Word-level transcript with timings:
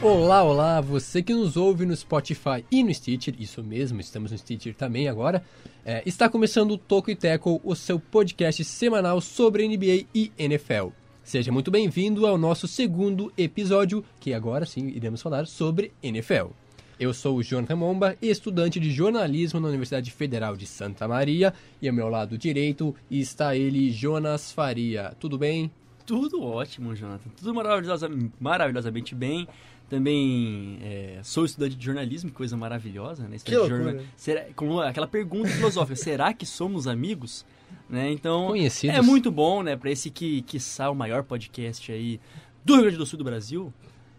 Olá, 0.00 0.44
olá, 0.44 0.80
você 0.80 1.20
que 1.20 1.34
nos 1.34 1.56
ouve 1.56 1.84
no 1.84 1.94
Spotify 1.94 2.64
e 2.70 2.84
no 2.84 2.94
Stitcher, 2.94 3.34
isso 3.36 3.64
mesmo, 3.64 4.00
estamos 4.00 4.30
no 4.30 4.38
Stitcher 4.38 4.72
também 4.72 5.08
agora. 5.08 5.42
É, 5.84 6.04
está 6.06 6.28
começando 6.28 6.70
o 6.70 6.78
Toco 6.78 7.10
e 7.10 7.16
Tackle, 7.16 7.60
o 7.64 7.74
seu 7.74 7.98
podcast 7.98 8.62
semanal 8.62 9.20
sobre 9.20 9.66
NBA 9.66 10.06
e 10.14 10.30
NFL. 10.38 10.90
Seja 11.24 11.50
muito 11.50 11.68
bem-vindo 11.68 12.28
ao 12.28 12.38
nosso 12.38 12.68
segundo 12.68 13.32
episódio, 13.36 14.04
que 14.20 14.32
agora 14.32 14.64
sim 14.64 14.86
iremos 14.86 15.20
falar 15.20 15.48
sobre 15.48 15.90
NFL. 16.00 16.50
Eu 16.98 17.12
sou 17.12 17.36
o 17.36 17.42
Jonathan 17.42 17.76
Momba, 17.76 18.16
estudante 18.22 18.78
de 18.78 18.92
jornalismo 18.92 19.58
na 19.58 19.66
Universidade 19.66 20.12
Federal 20.12 20.56
de 20.56 20.66
Santa 20.66 21.08
Maria, 21.08 21.52
e 21.82 21.88
ao 21.88 21.94
meu 21.94 22.08
lado 22.08 22.38
direito 22.38 22.94
está 23.10 23.56
ele, 23.56 23.90
Jonas 23.90 24.52
Faria. 24.52 25.12
Tudo 25.18 25.36
bem? 25.36 25.72
Tudo 26.08 26.42
ótimo, 26.42 26.96
Jonathan. 26.96 27.28
Tudo 27.36 27.52
maravilhosa, 27.52 28.08
maravilhosamente 28.40 29.14
bem. 29.14 29.46
Também 29.88 30.78
é, 30.82 31.20
sou 31.22 31.44
estudante 31.44 31.74
de 31.74 31.84
jornalismo, 31.84 32.30
coisa 32.30 32.56
maravilhosa, 32.56 33.26
né? 33.26 33.38
Que 33.42 33.56
loucura. 33.56 34.02
Será, 34.16 34.44
com 34.54 34.80
aquela 34.80 35.06
pergunta 35.06 35.48
filosófica, 35.48 35.96
será 36.00 36.34
que 36.34 36.44
somos 36.44 36.86
amigos? 36.86 37.44
Né? 37.88 38.12
Então, 38.12 38.48
Conhecidos. 38.48 38.96
é 38.96 39.00
muito 39.00 39.30
bom, 39.30 39.62
né, 39.62 39.76
para 39.76 39.90
esse 39.90 40.10
que, 40.10 40.42
que 40.42 40.58
o 40.90 40.94
maior 40.94 41.22
podcast 41.22 41.90
aí 41.90 42.20
do 42.62 42.74
Rio 42.74 42.82
Grande 42.82 42.98
do 42.98 43.06
Sul 43.06 43.18
do 43.18 43.24
Brasil, 43.24 43.72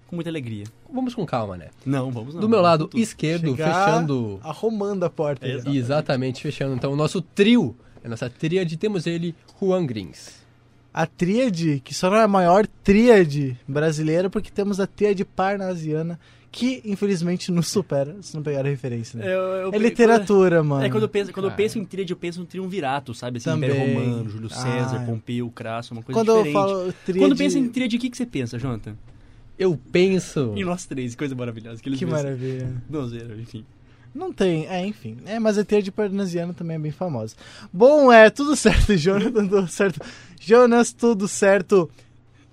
com 0.07 0.15
muita 0.15 0.29
alegria. 0.29 0.63
Vamos 0.91 1.13
com 1.13 1.23
calma, 1.23 1.55
né? 1.55 1.69
Não, 1.85 2.09
vamos 2.09 2.33
não. 2.33 2.41
Do 2.41 2.49
meu 2.49 2.61
lado 2.61 2.89
esquerdo, 2.95 3.51
Chegar 3.51 3.85
fechando. 3.85 4.39
Arrumando 4.43 5.03
a 5.03 5.09
porta. 5.09 5.45
É, 5.45 5.51
exato. 5.51 5.69
Exatamente, 5.69 6.41
fechando 6.41 6.73
então 6.73 6.91
o 6.91 6.95
nosso 6.95 7.21
trio, 7.21 7.77
a 8.03 8.09
nossa 8.09 8.27
tríade, 8.27 8.75
temos 8.75 9.05
ele, 9.05 9.35
Juan 9.59 9.85
Grins. 9.85 10.39
A 10.93 11.05
tríade, 11.05 11.81
que 11.83 11.93
só 11.93 12.09
não 12.09 12.17
é 12.17 12.23
a 12.23 12.27
maior 12.27 12.65
tríade 12.83 13.57
brasileira, 13.67 14.29
porque 14.29 14.49
temos 14.49 14.79
a 14.79 14.87
tríade 14.87 15.23
parnasiana, 15.23 16.19
que 16.51 16.81
infelizmente 16.83 17.51
nos 17.51 17.67
supera, 17.67 18.15
se 18.21 18.35
não 18.35 18.41
pegar 18.41 18.61
a 18.61 18.69
referência. 18.69 19.19
Né? 19.19 19.27
Eu- 19.27 19.39
eu- 19.39 19.73
É 19.73 19.77
literatura, 19.77 20.57
quando- 20.57 20.67
mano. 20.67 20.85
É, 20.85 20.89
quando 20.89 21.03
eu 21.03 21.09
penso, 21.09 21.31
quando 21.31 21.45
eu 21.45 21.51
Cara. 21.51 21.57
penso 21.57 21.77
em 21.77 21.85
tríade, 21.85 22.11
eu 22.11 22.17
penso 22.17 22.41
em 22.41 22.45
triunvirato, 22.45 23.13
sabe? 23.13 23.37
Assim, 23.37 23.51
Também. 23.51 23.69
Império 23.69 23.99
Romano, 24.03 24.29
Júlio 24.29 24.49
César, 24.49 24.97
Ah. 25.01 25.05
Pompeu, 25.05 25.47
Crasso, 25.51 25.93
uma 25.93 26.01
coisa 26.01 26.19
Quando 26.19 26.29
eu 26.29 26.37
diferente. 26.43 26.53
falo 26.53 26.93
tríade... 27.05 27.19
Quando 27.19 27.37
pensa 27.37 27.59
em 27.59 27.69
tríade, 27.69 27.95
o 27.95 27.99
que, 27.99 28.09
que 28.09 28.17
você 28.17 28.25
pensa, 28.25 28.57
Jonathan? 28.57 28.95
Eu 29.59 29.79
penso. 29.91 30.53
Em 30.55 30.63
nós 30.63 30.85
três, 30.87 31.13
coisa 31.15 31.35
maravilhosa. 31.35 31.81
Que 31.83 32.05
maravilha. 32.05 32.73
Não, 32.89 33.07
zero, 33.07 33.39
enfim. 33.39 33.63
Não 34.15 34.33
tem, 34.33 34.65
é, 34.67 34.83
enfim. 34.87 35.17
É, 35.27 35.37
mas 35.37 35.55
a 35.59 35.63
tríade 35.63 35.91
parnasiana 35.91 36.51
também 36.51 36.77
é 36.77 36.79
bem 36.79 36.91
famosa. 36.91 37.35
Bom, 37.71 38.11
é, 38.11 38.27
tudo 38.31 38.55
certo, 38.55 38.95
Jonathan, 38.97 39.45
tudo 39.47 39.67
certo. 39.67 39.99
Jonas, 40.39 40.93
tudo 40.93 41.27
certo. 41.27 41.89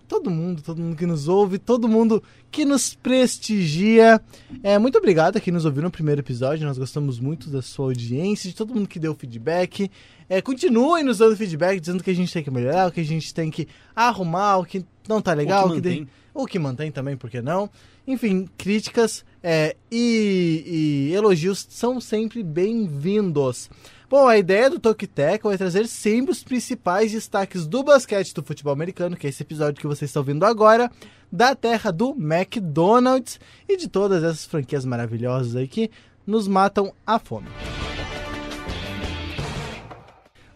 Todo 0.09 0.31
mundo, 0.31 0.63
todo 0.63 0.81
mundo 0.81 0.97
que 0.97 1.07
nos 1.07 1.27
ouve, 1.27 1.59
todo 1.59 1.89
mundo 1.89 2.23
que 2.51 2.65
nos 2.65 2.95
prestigia. 2.95 4.21
É, 4.63 4.79
muito 4.79 4.97
obrigado 4.99 5.37
a 5.37 5.41
quem 5.41 5.53
nos 5.53 5.65
ouviu 5.65 5.83
no 5.83 5.91
primeiro 5.91 6.21
episódio. 6.21 6.65
Nós 6.67 6.79
gostamos 6.79 7.19
muito 7.19 7.51
da 7.51 7.61
sua 7.61 7.87
audiência, 7.87 8.49
de 8.49 8.55
todo 8.55 8.73
mundo 8.73 8.89
que 8.89 9.01
deu 9.01 9.15
feedback. 9.15 9.91
É, 10.29 10.41
continuem 10.41 11.03
nos 11.03 11.19
dando 11.19 11.37
feedback, 11.37 11.81
dizendo 11.81 12.05
que 12.05 12.11
a 12.11 12.15
gente 12.15 12.33
tem 12.33 12.43
que 12.45 12.51
melhorar, 12.51 12.89
o 12.89 12.93
que 12.93 13.01
a 13.01 13.05
gente 13.05 13.35
tem 13.35 13.51
que 13.51 13.67
arrumar, 13.97 14.59
o 14.59 14.65
que 14.65 14.85
não 15.09 15.21
tá 15.21 15.33
legal, 15.35 15.67
O 15.69 15.75
que 15.75 15.81
de- 15.81 15.89
mantém. 15.89 16.09
ou 16.33 16.47
que 16.47 16.59
mantém 16.59 16.91
também, 16.93 17.17
por 17.17 17.29
que 17.29 17.43
não? 17.43 17.69
Enfim, 18.07 18.49
críticas 18.57 19.25
é, 19.43 19.77
e, 19.91 21.09
e 21.11 21.15
elogios 21.15 21.67
são 21.69 22.01
sempre 22.01 22.43
bem-vindos. 22.43 23.71
Bom, 24.09 24.29
a 24.29 24.39
ideia 24.39 24.71
do 24.71 24.79
Talk 24.79 25.05
Tackle 25.07 25.53
é 25.53 25.57
trazer 25.57 25.89
sempre 25.89 26.31
os 26.31 26.45
principais 26.45 27.11
destaques 27.11 27.67
do 27.67 27.83
basquete 27.83 28.33
do 28.33 28.43
futebol 28.43 28.73
americano, 28.73 29.17
que 29.17 29.27
é 29.27 29.31
esse 29.31 29.43
episódio 29.43 29.81
que 29.81 29.87
você 29.87 30.05
está 30.05 30.21
ouvindo 30.21 30.45
agora, 30.45 30.91
da 31.31 31.55
terra 31.55 31.91
do 31.91 32.11
McDonald's 32.11 33.41
e 33.69 33.77
de 33.77 33.89
todas 33.89 34.23
essas 34.23 34.45
franquias 34.45 34.85
maravilhosas 34.85 35.57
aí 35.57 35.67
que 35.67 35.91
nos 36.27 36.47
matam 36.47 36.93
a 37.07 37.19
fome. 37.19 37.49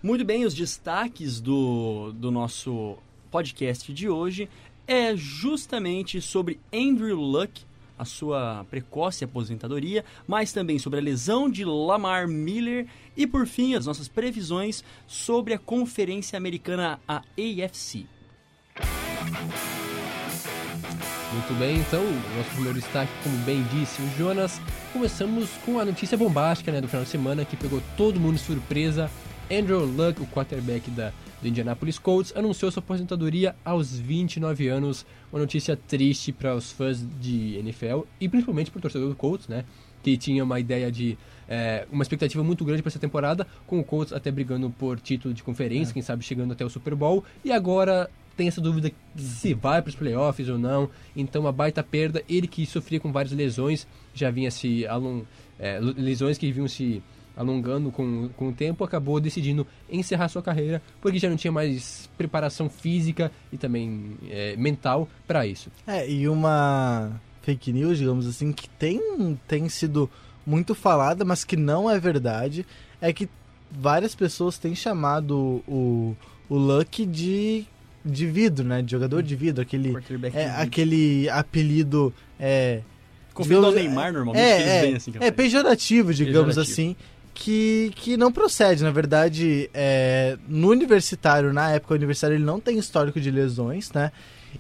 Muito 0.03 0.25
bem, 0.25 0.45
os 0.45 0.55
destaques 0.55 1.41
do, 1.41 2.13
do 2.13 2.31
nosso 2.31 2.97
podcast 3.31 3.93
de 3.93 4.09
hoje 4.09 4.49
é 4.87 5.15
justamente 5.15 6.21
sobre 6.21 6.59
Andrew 6.73 7.21
Luck, 7.21 7.63
a 8.01 8.05
sua 8.07 8.65
precoce 8.71 9.25
aposentadoria, 9.25 10.03
mas 10.27 10.55
também 10.55 10.79
sobre 10.79 10.99
a 10.99 11.03
lesão 11.03 11.51
de 11.51 11.67
Lamar 11.67 12.27
Miller 12.27 12.87
e, 13.15 13.27
por 13.27 13.47
fim, 13.47 13.75
as 13.75 13.85
nossas 13.85 14.09
previsões 14.09 14.83
sobre 15.07 15.53
a 15.53 15.59
Conferência 15.59 16.39
Americana, 16.39 16.99
a 17.07 17.19
AFC. 17.19 18.07
Muito 21.33 21.59
bem, 21.59 21.77
então, 21.77 22.03
o 22.03 22.37
nosso 22.39 22.51
primeiro 22.53 22.81
destaque, 22.81 23.13
como 23.23 23.37
bem 23.45 23.63
disse 23.65 24.01
o 24.01 24.09
Jonas, 24.17 24.59
começamos 24.95 25.51
com 25.65 25.79
a 25.79 25.85
notícia 25.85 26.17
bombástica 26.17 26.73
né, 26.73 26.81
do 26.81 26.89
final 26.89 27.05
de 27.05 27.11
semana 27.11 27.45
que 27.45 27.57
pegou 27.57 27.83
todo 27.99 28.19
mundo 28.19 28.37
de 28.37 28.41
surpresa. 28.41 29.11
Andrew 29.51 29.85
Luck, 29.85 30.23
o 30.23 30.27
quarterback 30.27 30.91
da, 30.91 31.13
do 31.43 31.49
Indianapolis 31.49 31.99
Colts, 31.99 32.33
anunciou 32.37 32.71
sua 32.71 32.81
aposentadoria 32.81 33.55
aos 33.65 33.99
29 33.99 34.69
anos. 34.69 35.05
Uma 35.33 35.41
notícia 35.41 35.77
triste 35.77 36.33
para 36.33 36.55
os 36.55 36.71
fãs 36.71 37.05
de 37.21 37.57
NFL 37.57 38.03
e 38.21 38.29
principalmente 38.29 38.71
para 38.71 38.79
o 38.79 38.83
torcedor 38.83 39.09
do 39.09 39.17
Colts, 39.17 39.49
né? 39.49 39.65
Que 40.03 40.17
tinha 40.17 40.45
uma 40.45 40.61
ideia 40.61 40.91
de 40.91 41.19
é, 41.49 41.87
uma 41.91 42.03
expectativa 42.03 42.45
muito 42.45 42.65
grande 42.65 42.81
para 42.81 42.91
essa 42.91 42.99
temporada, 42.99 43.47
com 43.67 43.81
o 43.81 43.85
Colts 43.85 44.13
até 44.13 44.31
brigando 44.31 44.71
por 44.71 45.01
título 45.01 45.35
de 45.35 45.43
conferência, 45.43 45.93
quem 45.93 46.03
sabe 46.03 46.25
chegando 46.25 46.53
até 46.53 46.65
o 46.65 46.71
Super 46.71 46.95
Bowl, 46.95 47.25
e 47.45 47.51
agora 47.51 48.09
tem 48.37 48.49
essa 48.49 48.61
dúvida 48.61 48.91
se 49.17 49.53
vai 49.53 49.83
para 49.83 49.91
os 49.91 49.95
playoffs 49.95 50.49
ou 50.49 50.59
não. 50.59 50.89
Então, 51.15 51.43
uma 51.43 51.53
baita 51.53 51.83
perda. 51.83 52.23
Ele 52.27 52.47
que 52.47 52.65
sofria 52.65 52.99
com 52.99 53.13
várias 53.13 53.33
lesões, 53.33 53.87
já 54.15 54.31
vinha 54.31 54.51
se 54.51 54.87
along... 54.87 55.25
é, 55.59 55.79
lesões 55.79 56.39
que 56.39 56.51
vinham 56.51 56.67
se 56.67 57.03
alongando 57.37 57.91
com, 57.91 58.29
com 58.37 58.49
o 58.49 58.53
tempo, 58.53 58.85
acabou 58.85 59.21
decidindo 59.21 59.67
encerrar 59.89 60.29
sua 60.29 60.43
carreira, 60.43 60.83
porque 61.01 61.19
já 61.19 61.29
não 61.29 61.37
tinha 61.37 61.53
mais 61.53 62.09
preparação 62.19 62.69
física 62.69 63.31
e 63.53 63.57
também 63.57 64.17
é, 64.29 64.57
mental 64.57 65.09
para 65.27 65.47
isso. 65.47 65.71
É, 65.87 66.09
e 66.09 66.29
uma 66.29 67.21
fake 67.43 67.73
news, 67.73 67.99
digamos 67.99 68.27
assim, 68.27 68.53
que 68.53 68.69
tem, 68.69 69.39
tem 69.49 69.69
sido 69.69 70.11
muito 70.47 70.75
falada, 70.75 71.25
mas 71.25 71.45
que 71.45 71.57
não 71.57 71.91
é 71.91 71.99
verdade, 71.99 72.67
é 73.01 73.13
que 73.13 73.29
várias 73.71 74.15
pessoas 74.15 74.59
têm 74.59 74.75
chamado 74.75 75.63
o, 75.67 76.17
o 76.49 76.57
Luck 76.57 77.07
de, 77.07 77.65
de 78.05 78.27
vidro, 78.27 78.67
né? 78.67 78.83
De 78.83 78.91
jogador 78.91 79.23
de 79.23 79.37
vidro, 79.37 79.63
aquele, 79.63 79.95
é, 80.35 80.51
aquele 80.51 81.29
apelido 81.31 82.13
é, 82.39 82.83
Conferindo 83.33 83.67
ao 83.67 83.73
digamos, 83.73 83.95
Neymar, 83.95 84.13
normalmente, 84.13 84.45
é, 84.45 84.57
que 84.57 84.63
eles 84.63 84.73
é, 84.73 84.81
vêm 84.83 84.95
assim. 84.95 85.13
é 85.21 85.31
pejorativo, 85.31 86.13
digamos 86.13 86.57
Pejorativo. 86.57 86.73
assim, 86.73 86.97
que, 87.41 87.91
que 87.97 88.19
não 88.19 88.31
procede. 88.31 88.85
Na 88.85 88.91
verdade, 88.91 89.71
é, 89.73 90.37
no 90.47 90.69
universitário, 90.69 91.53
na 91.55 91.71
época 91.71 91.95
universitária, 91.95 92.35
ele 92.35 92.45
não 92.45 92.61
tem 92.61 92.79
histórico 92.79 93.19
de 93.19 93.31
lesões, 93.31 93.91
né? 93.93 94.13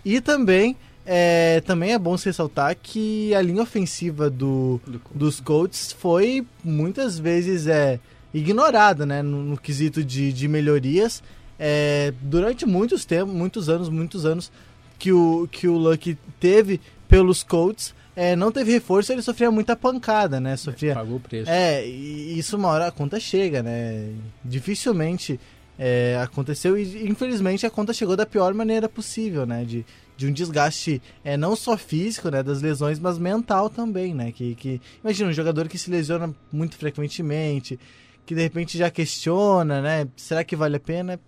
E 0.02 0.20
também 0.20 0.76
é, 1.04 1.60
também 1.60 1.92
é 1.92 1.98
bom 1.98 2.16
se 2.16 2.26
ressaltar 2.26 2.74
que 2.82 3.34
a 3.34 3.42
linha 3.42 3.62
ofensiva 3.62 4.30
do, 4.30 4.80
Do 4.86 5.00
dos 5.14 5.40
Colts 5.40 5.92
foi 5.92 6.46
muitas 6.64 7.19
vezes 7.19 7.66
é, 7.66 8.00
ignorada, 8.32 9.04
né? 9.04 9.20
No, 9.20 9.42
no 9.42 9.58
quesito 9.58 10.02
de, 10.02 10.32
de 10.32 10.48
melhorias. 10.48 11.22
É, 11.58 12.14
durante 12.22 12.64
muitos 12.64 13.04
tempos, 13.04 13.34
muitos 13.34 13.69
anos, 13.69 13.90
muitos 13.90 14.24
anos 14.24 14.50
que 14.98 15.12
o, 15.12 15.46
que 15.52 15.69
o 15.69 15.76
Luck 15.76 16.16
teve 16.38 16.80
pelos 17.06 17.42
Colts, 17.42 17.94
é, 18.15 18.34
não 18.34 18.50
teve 18.50 18.72
reforço, 18.72 19.12
ele 19.12 19.22
sofria 19.22 19.50
muita 19.50 19.76
pancada, 19.76 20.41
né? 20.41 20.56
Sofria. 20.56 20.94
Pagou 20.94 21.16
o 21.16 21.21
preço. 21.21 21.50
É, 21.50 21.87
e 21.87 22.38
isso 22.38 22.56
uma 22.56 22.69
hora 22.69 22.87
a 22.88 22.93
conta 22.93 23.20
chega, 23.20 23.62
né? 23.62 24.12
Dificilmente 24.44 25.38
é, 25.79 26.20
aconteceu 26.23 26.76
e 26.76 27.08
infelizmente 27.08 27.64
a 27.64 27.70
conta 27.70 27.94
chegou 27.94 28.14
da 28.14 28.26
pior 28.26 28.52
maneira 28.52 28.88
possível, 28.88 29.46
né? 29.46 29.64
De, 29.64 29.87
de 30.17 30.26
um 30.26 30.32
desgaste 30.32 31.00
é, 31.25 31.37
não 31.37 31.56
só 31.56 31.79
físico, 31.79 32.29
né, 32.29 32.43
das 32.43 32.61
lesões, 32.61 32.99
mas 32.99 33.17
mental 33.17 33.70
também, 33.70 34.12
né? 34.12 34.31
Que, 34.31 34.55
que 34.55 34.81
imagina 35.02 35.31
um 35.31 35.32
jogador 35.32 35.67
que 35.69 35.79
se 35.79 35.90
lesiona 35.90 36.34
muito 36.52 36.76
frequentemente, 36.76 37.81
que 38.26 38.34
de 38.34 38.43
repente 38.43 38.76
já 38.76 38.90
questiona, 38.90 39.81
né? 39.81 40.06
Será 40.17 40.44
que 40.44 40.55
vale 40.55 40.76
a 40.76 40.81
pena? 40.81 41.19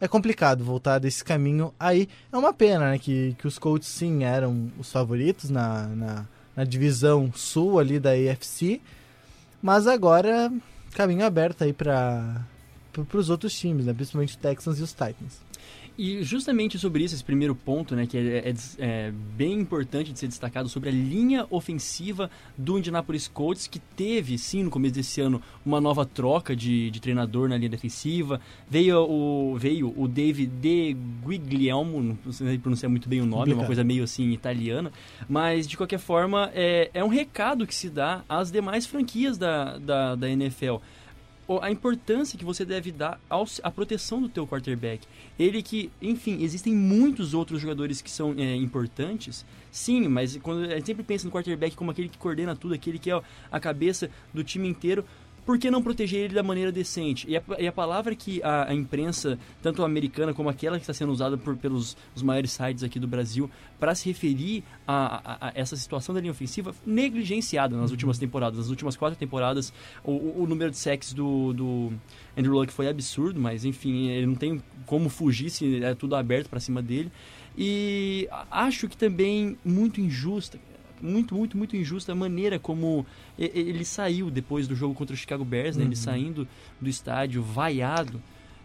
É 0.00 0.08
complicado 0.08 0.64
voltar 0.64 0.98
desse 0.98 1.22
caminho 1.22 1.74
aí. 1.78 2.08
É 2.32 2.36
uma 2.38 2.54
pena, 2.54 2.92
né? 2.92 2.98
Que, 2.98 3.36
que 3.38 3.46
os 3.46 3.58
Colts 3.58 3.88
sim 3.88 4.24
eram 4.24 4.72
os 4.78 4.90
favoritos 4.90 5.50
na, 5.50 5.86
na, 5.88 6.26
na 6.58 6.64
divisão 6.64 7.32
sul 7.32 7.78
ali 7.78 8.00
da 8.00 8.10
AFC. 8.10 8.80
Mas 9.62 9.86
agora, 9.86 10.52
caminho 10.92 11.24
aberto 11.24 11.62
aí 11.62 11.72
para 11.72 12.44
os 13.14 13.30
outros 13.30 13.56
times, 13.56 13.86
né? 13.86 13.94
Principalmente 13.94 14.30
os 14.30 14.36
Texans 14.36 14.80
e 14.80 14.82
os 14.82 14.90
Titans. 14.90 15.40
E 15.98 16.22
justamente 16.22 16.78
sobre 16.78 17.02
isso, 17.02 17.16
esse 17.16 17.24
primeiro 17.24 17.56
ponto, 17.56 17.96
né, 17.96 18.06
que 18.06 18.16
é, 18.16 18.50
é, 18.50 18.54
é, 18.78 19.12
bem 19.36 19.54
importante 19.54 20.12
de 20.12 20.18
ser 20.20 20.28
destacado 20.28 20.68
sobre 20.68 20.90
a 20.90 20.92
linha 20.92 21.44
ofensiva 21.50 22.30
do 22.56 22.78
Indianapolis 22.78 23.26
Colts, 23.26 23.66
que 23.66 23.80
teve, 23.80 24.38
sim, 24.38 24.62
no 24.62 24.70
começo 24.70 24.94
desse 24.94 25.20
ano, 25.20 25.42
uma 25.66 25.80
nova 25.80 26.06
troca 26.06 26.54
de, 26.54 26.88
de 26.92 27.00
treinador 27.00 27.48
na 27.48 27.56
linha 27.56 27.68
defensiva. 27.68 28.40
Veio 28.70 29.10
o, 29.10 29.56
veio 29.58 29.92
o 29.96 30.06
David 30.06 30.52
De 30.60 30.96
Guiglielmo, 31.26 32.16
não 32.24 32.32
sei 32.32 32.56
pronunciar 32.58 32.88
muito 32.88 33.08
bem 33.08 33.20
o 33.20 33.26
nome, 33.26 33.50
é 33.50 33.54
uma 33.56 33.66
coisa 33.66 33.82
meio 33.82 34.04
assim 34.04 34.30
italiana, 34.30 34.92
mas 35.28 35.66
de 35.66 35.76
qualquer 35.76 35.98
forma 35.98 36.48
é, 36.54 36.92
é 36.94 37.02
um 37.02 37.08
recado 37.08 37.66
que 37.66 37.74
se 37.74 37.90
dá 37.90 38.22
às 38.28 38.52
demais 38.52 38.86
franquias 38.86 39.36
da, 39.36 39.78
da, 39.78 40.14
da 40.14 40.30
NFL 40.30 40.76
a 41.62 41.70
importância 41.70 42.38
que 42.38 42.44
você 42.44 42.64
deve 42.64 42.92
dar 42.92 43.18
ao, 43.28 43.46
à 43.62 43.70
proteção 43.70 44.20
do 44.20 44.28
teu 44.28 44.46
quarterback. 44.46 45.06
Ele 45.38 45.62
que, 45.62 45.90
enfim, 46.02 46.42
existem 46.42 46.74
muitos 46.74 47.32
outros 47.32 47.60
jogadores 47.60 48.02
que 48.02 48.10
são 48.10 48.34
é, 48.36 48.54
importantes, 48.54 49.46
sim, 49.70 50.06
mas 50.08 50.36
quando 50.36 50.64
a 50.64 50.74
gente 50.76 50.86
sempre 50.86 51.02
pensa 51.02 51.24
no 51.24 51.32
quarterback 51.32 51.74
como 51.74 51.90
aquele 51.90 52.08
que 52.08 52.18
coordena 52.18 52.54
tudo, 52.54 52.74
aquele 52.74 52.98
que 52.98 53.10
é 53.10 53.20
a 53.50 53.58
cabeça 53.58 54.10
do 54.34 54.44
time 54.44 54.68
inteiro, 54.68 55.04
por 55.48 55.58
que 55.58 55.70
não 55.70 55.82
proteger 55.82 56.26
ele 56.26 56.34
da 56.34 56.42
maneira 56.42 56.70
decente? 56.70 57.26
E 57.26 57.34
a, 57.34 57.42
e 57.58 57.66
a 57.66 57.72
palavra 57.72 58.14
que 58.14 58.42
a, 58.42 58.68
a, 58.68 58.74
imprensa, 58.74 59.38
tanto 59.62 59.82
americana 59.82 60.34
como 60.34 60.50
aquela 60.50 60.76
que 60.76 60.82
está 60.82 60.92
sendo 60.92 61.10
usada 61.10 61.38
por, 61.38 61.56
pelos 61.56 61.96
os 62.14 62.22
maiores 62.22 62.52
sites 62.52 62.84
aqui 62.84 63.00
do 63.00 63.08
Brasil, 63.08 63.50
para 63.80 63.94
se 63.94 64.10
referir 64.10 64.62
a, 64.86 65.46
a, 65.48 65.52
essa 65.54 65.74
situação 65.74 66.14
da 66.14 66.20
linha 66.20 66.32
ofensiva, 66.32 66.74
negligenciada 66.84 67.74
nas 67.78 67.90
últimas 67.90 68.18
temporadas. 68.18 68.58
Nas 68.58 68.68
últimas 68.68 68.94
quatro 68.94 69.18
temporadas, 69.18 69.72
o, 70.04 70.12
o, 70.12 70.42
o 70.42 70.46
número 70.46 70.70
de 70.70 70.76
sacks 70.76 71.14
do, 71.14 71.54
do 71.54 71.92
Andrew 72.36 72.52
Luck 72.52 72.70
foi 72.70 72.86
absurdo, 72.86 73.40
mas 73.40 73.64
enfim, 73.64 74.08
ele 74.08 74.26
não 74.26 74.34
tem 74.34 74.62
como 74.84 75.08
fugir 75.08 75.48
se 75.48 75.82
é 75.82 75.94
tudo 75.94 76.14
aberto 76.14 76.50
para 76.50 76.60
cima 76.60 76.82
dele. 76.82 77.10
E 77.56 78.28
acho 78.50 78.86
que 78.86 78.98
também 78.98 79.56
muito 79.64 79.98
injusta 79.98 80.58
muito, 81.02 81.34
muito, 81.34 81.56
muito 81.56 81.76
injusta 81.76 82.12
a 82.12 82.14
maneira 82.14 82.58
como 82.58 83.06
ele 83.38 83.84
saiu 83.84 84.30
depois 84.30 84.66
do 84.66 84.74
jogo 84.74 84.94
contra 84.94 85.14
o 85.14 85.16
Chicago 85.16 85.44
Bears, 85.44 85.76
né? 85.76 85.84
Ele 85.84 85.90
uhum. 85.90 85.96
saindo 85.96 86.48
do 86.80 86.88
estádio 86.88 87.42
vaiado. 87.42 88.20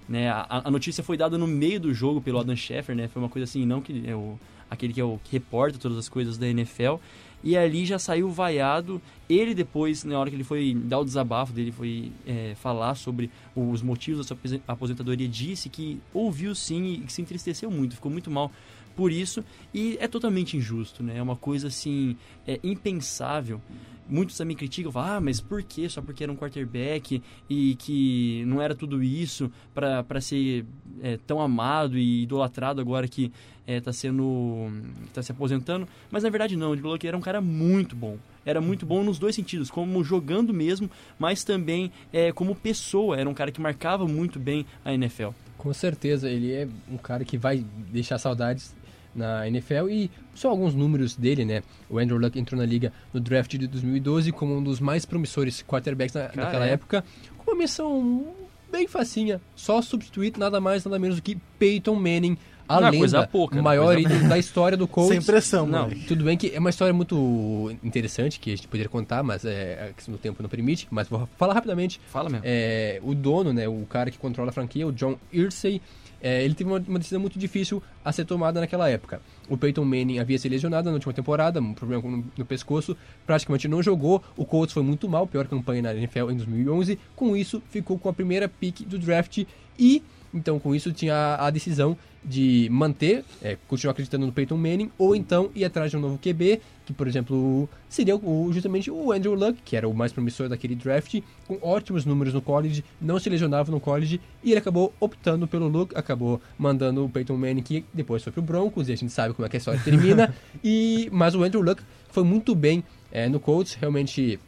Né? 0.07 0.29
A, 0.29 0.63
a, 0.65 0.71
notícia 0.71 1.03
foi 1.03 1.15
dada 1.15 1.37
no 1.37 1.47
meio 1.47 1.79
do 1.79 1.93
jogo 1.93 2.21
pelo 2.21 2.39
Adam 2.39 2.55
Schefter, 2.55 2.95
né? 2.95 3.07
Foi 3.07 3.21
uma 3.21 3.29
coisa 3.29 3.43
assim, 3.43 3.65
não 3.65 3.81
que 3.81 4.03
é 4.05 4.15
o, 4.15 4.37
aquele 4.69 4.93
que 4.93 4.99
é 4.99 5.03
o 5.03 5.19
que 5.23 5.31
reporta 5.31 5.77
todas 5.77 5.97
as 5.97 6.09
coisas 6.09 6.37
da 6.37 6.47
NFL. 6.47 6.95
E 7.43 7.57
ali 7.57 7.85
já 7.85 7.99
saiu 7.99 8.29
vaiado. 8.29 9.01
Ele 9.29 9.53
depois, 9.53 10.03
na 10.03 10.17
hora 10.17 10.29
que 10.29 10.35
ele 10.35 10.43
foi 10.43 10.73
dar 10.73 10.99
o 10.99 11.05
desabafo 11.05 11.51
dele, 11.51 11.71
foi 11.71 12.11
é, 12.25 12.55
falar 12.55 12.95
sobre 12.95 13.29
os 13.55 13.81
motivos 13.81 14.19
da 14.19 14.23
sua 14.23 14.37
aposentadoria, 14.67 15.27
disse 15.27 15.69
que 15.69 15.99
ouviu 16.13 16.55
sim 16.55 16.93
e 16.93 16.97
que 16.99 17.11
se 17.11 17.21
entristeceu 17.21 17.69
muito, 17.69 17.95
ficou 17.95 18.11
muito 18.11 18.31
mal 18.31 18.51
por 18.95 19.11
isso 19.11 19.43
e 19.73 19.97
é 19.99 20.07
totalmente 20.07 20.57
injusto, 20.57 21.03
né? 21.03 21.17
É 21.17 21.21
uma 21.21 21.35
coisa 21.35 21.67
assim, 21.67 22.15
é 22.47 22.59
impensável. 22.63 23.61
Muitos 24.07 24.37
também 24.37 24.55
criticam, 24.55 24.91
falam, 24.91 25.13
ah, 25.13 25.21
mas 25.21 25.39
por 25.39 25.63
que? 25.63 25.87
Só 25.87 26.01
porque 26.01 26.23
era 26.23 26.31
um 26.31 26.35
quarterback 26.35 27.23
e 27.49 27.75
que 27.75 28.43
não 28.45 28.61
era 28.61 28.75
tudo 28.75 29.01
isso 29.01 29.49
para 29.73 30.19
ser 30.19 30.65
é, 31.01 31.17
tão 31.25 31.39
amado 31.39 31.97
e 31.97 32.23
idolatrado 32.23 32.81
agora 32.81 33.07
que 33.07 33.31
está 33.65 33.91
é, 33.91 33.93
sendo 33.93 34.69
está 35.05 35.21
se 35.21 35.31
aposentando. 35.31 35.87
Mas 36.11 36.23
na 36.23 36.29
verdade 36.29 36.55
não, 36.55 36.73
o 36.73 36.97
que 36.97 37.07
era 37.07 37.17
um 37.17 37.21
cara 37.21 37.39
muito 37.39 37.95
bom. 37.95 38.17
Era 38.45 38.59
muito 38.59 38.85
bom 38.85 39.03
nos 39.03 39.17
dois 39.17 39.35
sentidos, 39.35 39.71
como 39.71 40.03
jogando 40.03 40.53
mesmo, 40.53 40.91
mas 41.17 41.45
também 41.45 41.91
é, 42.11 42.31
como 42.31 42.53
pessoa. 42.53 43.17
Era 43.17 43.29
um 43.29 43.33
cara 43.33 43.51
que 43.51 43.61
marcava 43.61 44.05
muito 44.05 44.37
bem 44.37 44.65
a 44.83 44.93
NFL. 44.93 45.29
Com 45.57 45.73
certeza, 45.73 46.29
ele 46.29 46.51
é 46.51 46.67
um 46.91 46.97
cara 46.97 47.23
que 47.23 47.37
vai 47.37 47.65
deixar 47.89 48.17
saudades 48.17 48.75
na 49.15 49.47
NFL 49.47 49.89
e 49.89 50.11
só 50.33 50.49
alguns 50.49 50.73
números 50.73 51.15
dele, 51.15 51.45
né? 51.45 51.63
O 51.89 51.99
Andrew 51.99 52.17
Luck 52.17 52.37
entrou 52.37 52.59
na 52.59 52.65
liga 52.65 52.91
no 53.13 53.19
draft 53.19 53.55
de 53.55 53.67
2012 53.67 54.31
como 54.31 54.57
um 54.57 54.63
dos 54.63 54.79
mais 54.79 55.05
promissores 55.05 55.63
quarterbacks 55.63 56.15
na, 56.15 56.23
naquela 56.35 56.67
é. 56.67 56.71
época, 56.71 57.03
com 57.37 57.51
uma 57.51 57.57
missão 57.57 58.25
bem 58.71 58.87
facinha, 58.87 59.39
só 59.55 59.81
substituir 59.81 60.33
nada 60.37 60.59
mais 60.59 60.83
nada 60.83 60.97
menos 60.97 61.17
do 61.17 61.21
que 61.21 61.37
Peyton 61.59 61.95
Manning, 61.95 62.37
a 62.67 62.79
não, 62.79 62.89
lenda, 62.89 63.27
pouca, 63.27 63.59
o 63.59 63.63
maior 63.63 63.99
ídolo 63.99 64.27
da 64.27 64.37
história 64.39 64.77
do 64.77 64.87
Colts. 64.87 65.11
Sem 65.11 65.21
pressão, 65.21 65.67
não. 65.67 65.89
Tudo 65.89 66.23
bem 66.23 66.37
que 66.37 66.51
é 66.53 66.59
uma 66.59 66.69
história 66.69 66.93
muito 66.93 67.75
interessante 67.83 68.39
que 68.39 68.53
a 68.53 68.55
gente 68.55 68.67
poderia 68.67 68.89
contar, 68.89 69.21
mas 69.21 69.43
é, 69.43 69.89
a 69.89 69.93
questão 69.93 70.13
do 70.13 70.17
tempo 70.17 70.41
não 70.41 70.49
permite. 70.49 70.87
Mas 70.89 71.07
vou 71.07 71.27
falar 71.37 71.53
rapidamente. 71.53 71.99
Fala 72.07 72.29
mesmo. 72.29 72.43
É, 72.45 72.99
o 73.03 73.13
dono, 73.13 73.51
né, 73.51 73.67
o 73.67 73.85
cara 73.85 74.09
que 74.09 74.17
controla 74.17 74.49
a 74.49 74.53
franquia, 74.53 74.87
o 74.87 74.91
John 74.91 75.17
Irsay, 75.31 75.81
é, 76.23 76.41
ele 76.41 76.53
teve 76.55 76.69
uma, 76.69 76.81
uma, 76.87 76.97
decisão 76.97 77.19
muito 77.19 77.37
difícil 77.37 77.83
a 78.03 78.09
ser 78.13 78.23
tomada 78.23 78.61
naquela 78.61 78.89
época. 78.89 79.21
O 79.49 79.57
Peyton 79.57 79.83
Manning 79.83 80.19
havia 80.19 80.39
se 80.39 80.47
lesionado 80.47 80.89
na 80.89 80.93
última 80.93 81.11
temporada, 81.11 81.59
um 81.59 81.73
problema 81.73 82.01
no, 82.01 82.23
no, 82.37 82.45
pescoço, 82.45 82.95
praticamente 83.27 83.67
não 83.67 83.83
jogou. 83.83 84.23
O 84.37 84.45
Colts 84.45 84.73
foi 84.73 84.83
muito 84.83 85.09
mal, 85.09 85.27
pior 85.27 85.45
campanha 85.47 85.81
na 85.81 85.93
NFL 85.93 86.31
em 86.31 86.37
2011. 86.37 86.97
Com 87.13 87.35
isso, 87.35 87.61
ficou 87.69 87.99
com 87.99 88.07
a 88.07 88.13
primeira 88.13 88.47
pick 88.47 88.87
do 88.87 88.97
draft 88.97 89.43
e, 89.77 90.01
então, 90.33 90.59
com 90.59 90.73
isso, 90.73 90.91
tinha 90.91 91.35
a 91.35 91.49
decisão 91.49 91.95
de 92.23 92.67
manter, 92.71 93.23
é, 93.41 93.57
continuar 93.67 93.91
acreditando 93.91 94.25
no 94.25 94.31
Peyton 94.31 94.55
Manning, 94.55 94.89
ou 94.97 95.15
então 95.15 95.51
ir 95.53 95.65
atrás 95.65 95.91
de 95.91 95.97
um 95.97 95.99
novo 95.99 96.17
QB, 96.17 96.61
que 96.85 96.93
por 96.93 97.07
exemplo 97.07 97.69
seria 97.89 98.15
o, 98.15 98.49
justamente 98.51 98.89
o 98.89 99.11
Andrew 99.11 99.33
Luck, 99.33 99.59
que 99.63 99.75
era 99.75 99.87
o 99.87 99.93
mais 99.93 100.13
promissor 100.13 100.47
daquele 100.47 100.73
draft, 100.73 101.21
com 101.47 101.57
ótimos 101.61 102.05
números 102.05 102.33
no 102.33 102.41
college, 102.41 102.83
não 103.01 103.19
se 103.19 103.29
lesionava 103.29 103.71
no 103.71 103.79
college, 103.79 104.21
e 104.41 104.51
ele 104.51 104.59
acabou 104.59 104.93
optando 104.99 105.47
pelo 105.47 105.67
Luck, 105.67 105.95
acabou 105.95 106.41
mandando 106.57 107.03
o 107.03 107.09
Peyton 107.09 107.37
Manning, 107.37 107.61
que 107.61 107.85
depois 107.93 108.23
foi 108.23 108.31
pro 108.31 108.41
Broncos, 108.41 108.87
e 108.87 108.93
a 108.93 108.95
gente 108.95 109.11
sabe 109.11 109.33
como 109.33 109.45
é 109.45 109.49
que 109.49 109.57
a 109.57 109.59
história 109.59 109.81
termina, 109.83 110.33
e, 110.63 111.09
mas 111.11 111.35
o 111.35 111.43
Andrew 111.43 111.61
Luck 111.61 111.83
foi 112.09 112.23
muito 112.23 112.55
bem 112.55 112.83
é, 113.11 113.27
no 113.27 113.39
Colts, 113.39 113.73
realmente 113.73 114.39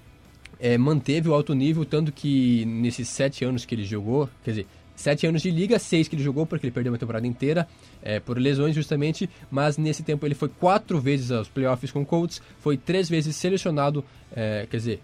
é, 0.60 0.78
manteve 0.78 1.30
o 1.30 1.34
alto 1.34 1.54
nível, 1.54 1.84
tanto 1.86 2.12
que 2.12 2.66
nesses 2.66 3.10
sete 3.10 3.44
anos 3.44 3.66
que 3.66 3.76
ele 3.76 3.84
jogou, 3.84 4.30
quer 4.44 4.52
dizer, 4.52 4.68
Sete 4.96 5.28
anos 5.28 5.42
de 5.42 5.52
liga, 5.52 5.78
seis 5.78 6.08
que 6.08 6.16
ele 6.16 6.24
jogou, 6.24 6.46
porque 6.46 6.66
ele 6.66 6.74
perdeu 6.74 6.92
uma 6.92 6.98
temporada 6.98 7.28
inteira 7.28 7.68
é, 8.02 8.20
por 8.20 8.38
lesões 8.38 8.74
justamente, 8.74 9.30
mas 9.52 9.78
nesse 9.78 10.04
tempo 10.04 10.26
ele 10.26 10.36
foi 10.36 10.50
quatro 10.50 11.00
vezes 11.00 11.32
aos 11.32 11.50
playoffs 11.50 11.92
com 11.92 12.02
o 12.02 12.06
Colts, 12.06 12.42
foi 12.60 12.78
três 12.78 13.10
vezes 13.10 13.36
selecionado, 13.36 14.04
é, 14.36 14.66
quer 14.70 14.78
dizer, 14.78 15.02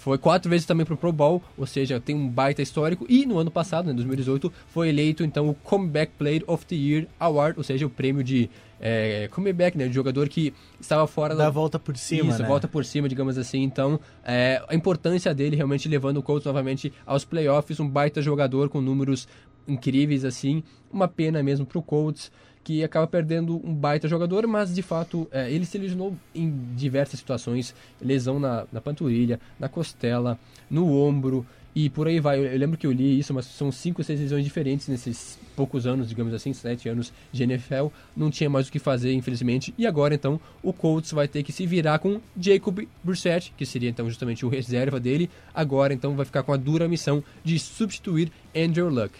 foi 0.00 0.16
quatro 0.16 0.48
vezes 0.48 0.66
também 0.66 0.86
pro 0.86 0.96
Pro 0.96 1.12
Bowl, 1.12 1.42
ou 1.58 1.66
seja, 1.66 2.00
tem 2.00 2.16
um 2.16 2.26
baita 2.26 2.62
histórico. 2.62 3.04
E 3.06 3.26
no 3.26 3.38
ano 3.38 3.50
passado, 3.50 3.84
né, 3.84 3.92
em 3.92 3.96
2018, 3.96 4.50
foi 4.68 4.88
eleito 4.88 5.22
então 5.22 5.50
o 5.50 5.54
Comeback 5.54 6.12
Player 6.16 6.42
of 6.46 6.64
the 6.64 6.74
Year 6.74 7.06
Award, 7.18 7.58
ou 7.58 7.62
seja, 7.62 7.84
o 7.84 7.90
prêmio 7.90 8.24
de 8.24 8.48
é, 8.80 9.28
comeback, 9.30 9.76
né, 9.76 9.88
de 9.88 9.94
jogador 9.94 10.26
que 10.30 10.54
estava 10.80 11.06
fora 11.06 11.34
da, 11.34 11.44
da 11.44 11.50
volta 11.50 11.78
por 11.78 11.98
cima, 11.98 12.30
Isso, 12.30 12.40
né? 12.40 12.48
volta 12.48 12.66
por 12.66 12.82
cima, 12.82 13.10
digamos 13.10 13.36
assim. 13.36 13.62
Então, 13.62 14.00
é, 14.24 14.64
a 14.66 14.74
importância 14.74 15.34
dele 15.34 15.54
realmente 15.54 15.86
levando 15.86 16.16
o 16.16 16.22
Colts 16.22 16.46
novamente 16.46 16.90
aos 17.04 17.22
playoffs, 17.22 17.78
um 17.78 17.86
baita 17.86 18.22
jogador 18.22 18.70
com 18.70 18.80
números 18.80 19.28
incríveis 19.68 20.24
assim. 20.24 20.62
Uma 20.90 21.08
pena 21.08 21.42
mesmo 21.42 21.66
pro 21.66 21.82
Colts 21.82 22.32
que 22.62 22.84
acaba 22.84 23.06
perdendo 23.06 23.60
um 23.64 23.74
baita 23.74 24.06
jogador, 24.06 24.46
mas 24.46 24.74
de 24.74 24.82
fato 24.82 25.26
é, 25.30 25.50
ele 25.50 25.64
se 25.64 25.78
lesionou 25.78 26.14
em 26.34 26.50
diversas 26.76 27.18
situações, 27.18 27.74
lesão 28.00 28.38
na, 28.38 28.66
na 28.72 28.80
panturrilha, 28.80 29.40
na 29.58 29.68
costela, 29.68 30.38
no 30.70 30.94
ombro 30.94 31.46
e 31.74 31.88
por 31.88 32.08
aí 32.08 32.18
vai. 32.20 32.38
Eu, 32.38 32.58
lembro 32.58 32.76
que 32.76 32.86
eu 32.86 32.92
li 32.92 33.18
isso, 33.18 33.32
mas 33.32 33.46
são 33.46 33.70
cinco, 33.70 34.02
seis 34.02 34.20
lesões 34.20 34.44
diferentes 34.44 34.88
nesses 34.88 35.38
poucos 35.54 35.86
anos, 35.86 36.08
digamos 36.08 36.32
assim, 36.34 36.52
sete 36.52 36.88
anos 36.88 37.12
de 37.32 37.42
NFL, 37.42 37.88
não 38.16 38.30
tinha 38.30 38.48
mais 38.48 38.68
o 38.68 38.72
que 38.72 38.78
fazer, 38.78 39.12
infelizmente, 39.12 39.74
e 39.76 39.86
agora 39.86 40.14
então 40.14 40.40
o 40.62 40.72
Colts 40.72 41.12
vai 41.12 41.28
ter 41.28 41.42
que 41.42 41.52
se 41.52 41.66
virar 41.66 41.98
com 41.98 42.20
Jacob 42.38 42.86
Brissett, 43.04 43.52
que 43.56 43.66
seria 43.66 43.90
então 43.90 44.08
justamente 44.08 44.44
o 44.44 44.48
reserva 44.48 44.98
dele, 44.98 45.30
agora 45.54 45.92
então 45.92 46.16
vai 46.16 46.24
ficar 46.24 46.42
com 46.42 46.52
a 46.52 46.56
dura 46.56 46.88
missão 46.88 47.22
de 47.44 47.58
substituir 47.58 48.32
Andrew 48.56 48.88
Luck. 48.88 49.12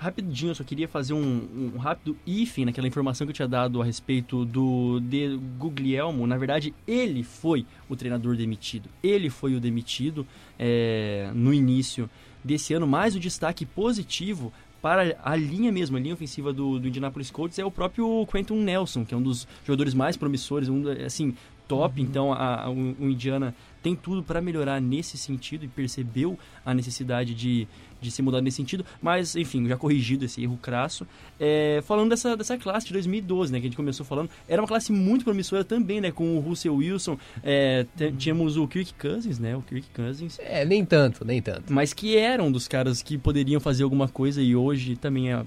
Rapidinho, 0.00 0.52
eu 0.52 0.54
só 0.54 0.64
queria 0.64 0.88
fazer 0.88 1.12
um, 1.12 1.72
um 1.74 1.76
rápido 1.76 2.16
if 2.26 2.56
naquela 2.64 2.88
informação 2.88 3.26
que 3.26 3.32
eu 3.32 3.34
tinha 3.34 3.46
dado 3.46 3.82
a 3.82 3.84
respeito 3.84 4.46
do 4.46 4.98
de 4.98 5.36
Guglielmo. 5.58 6.26
Na 6.26 6.38
verdade, 6.38 6.72
ele 6.88 7.22
foi 7.22 7.66
o 7.86 7.94
treinador 7.94 8.34
demitido. 8.34 8.88
Ele 9.02 9.28
foi 9.28 9.54
o 9.54 9.60
demitido 9.60 10.26
é, 10.58 11.30
no 11.34 11.52
início 11.52 12.08
desse 12.42 12.72
ano, 12.72 12.86
mas 12.86 13.14
o 13.14 13.20
destaque 13.20 13.66
positivo 13.66 14.50
para 14.80 15.18
a 15.22 15.36
linha 15.36 15.70
mesmo, 15.70 15.98
a 15.98 16.00
linha 16.00 16.14
ofensiva 16.14 16.50
do, 16.50 16.78
do 16.78 16.88
Indianapolis 16.88 17.30
Colts 17.30 17.58
é 17.58 17.64
o 17.66 17.70
próprio 17.70 18.26
Quentin 18.32 18.54
Nelson, 18.54 19.04
que 19.04 19.12
é 19.12 19.16
um 19.18 19.22
dos 19.22 19.46
jogadores 19.66 19.92
mais 19.92 20.16
promissores, 20.16 20.70
um, 20.70 20.82
assim, 21.04 21.34
top. 21.68 22.00
Uhum. 22.00 22.06
Então, 22.06 22.32
a, 22.32 22.64
a, 22.64 22.70
o, 22.70 22.96
o 22.98 23.10
Indiana 23.10 23.54
tem 23.82 23.94
tudo 23.94 24.22
para 24.22 24.40
melhorar 24.40 24.80
nesse 24.80 25.16
sentido 25.16 25.64
e 25.64 25.68
percebeu 25.68 26.38
a 26.64 26.74
necessidade 26.74 27.34
de, 27.34 27.68
de 28.00 28.10
se 28.10 28.22
mudar 28.22 28.40
nesse 28.40 28.56
sentido, 28.56 28.84
mas 29.00 29.36
enfim, 29.36 29.66
já 29.66 29.76
corrigido 29.76 30.24
esse 30.24 30.42
erro 30.42 30.58
crasso. 30.60 31.06
É, 31.38 31.82
falando 31.84 32.10
dessa, 32.10 32.36
dessa 32.36 32.56
classe 32.56 32.86
de 32.86 32.92
2012, 32.92 33.52
né, 33.52 33.60
que 33.60 33.66
a 33.66 33.68
gente 33.68 33.76
começou 33.76 34.04
falando, 34.04 34.30
era 34.48 34.60
uma 34.60 34.68
classe 34.68 34.92
muito 34.92 35.24
promissora 35.24 35.64
também, 35.64 36.00
né, 36.00 36.10
com 36.10 36.36
o 36.36 36.40
Russell 36.40 36.74
Wilson, 36.74 37.18
é, 37.42 37.86
uhum. 38.00 38.16
tínhamos 38.16 38.56
o 38.56 38.66
Kirk 38.66 38.94
Cousins, 38.94 39.38
né, 39.38 39.56
o 39.56 39.62
Kirk 39.62 39.88
Cousins. 39.94 40.38
É, 40.40 40.64
nem 40.64 40.84
tanto, 40.84 41.24
nem 41.24 41.40
tanto. 41.40 41.72
Mas 41.72 41.92
que 41.92 42.16
eram 42.16 42.50
dos 42.50 42.66
caras 42.68 43.02
que 43.02 43.18
poderiam 43.18 43.60
fazer 43.60 43.82
alguma 43.82 44.08
coisa 44.08 44.42
e 44.42 44.54
hoje 44.54 44.96
também 44.96 45.32
é 45.32 45.44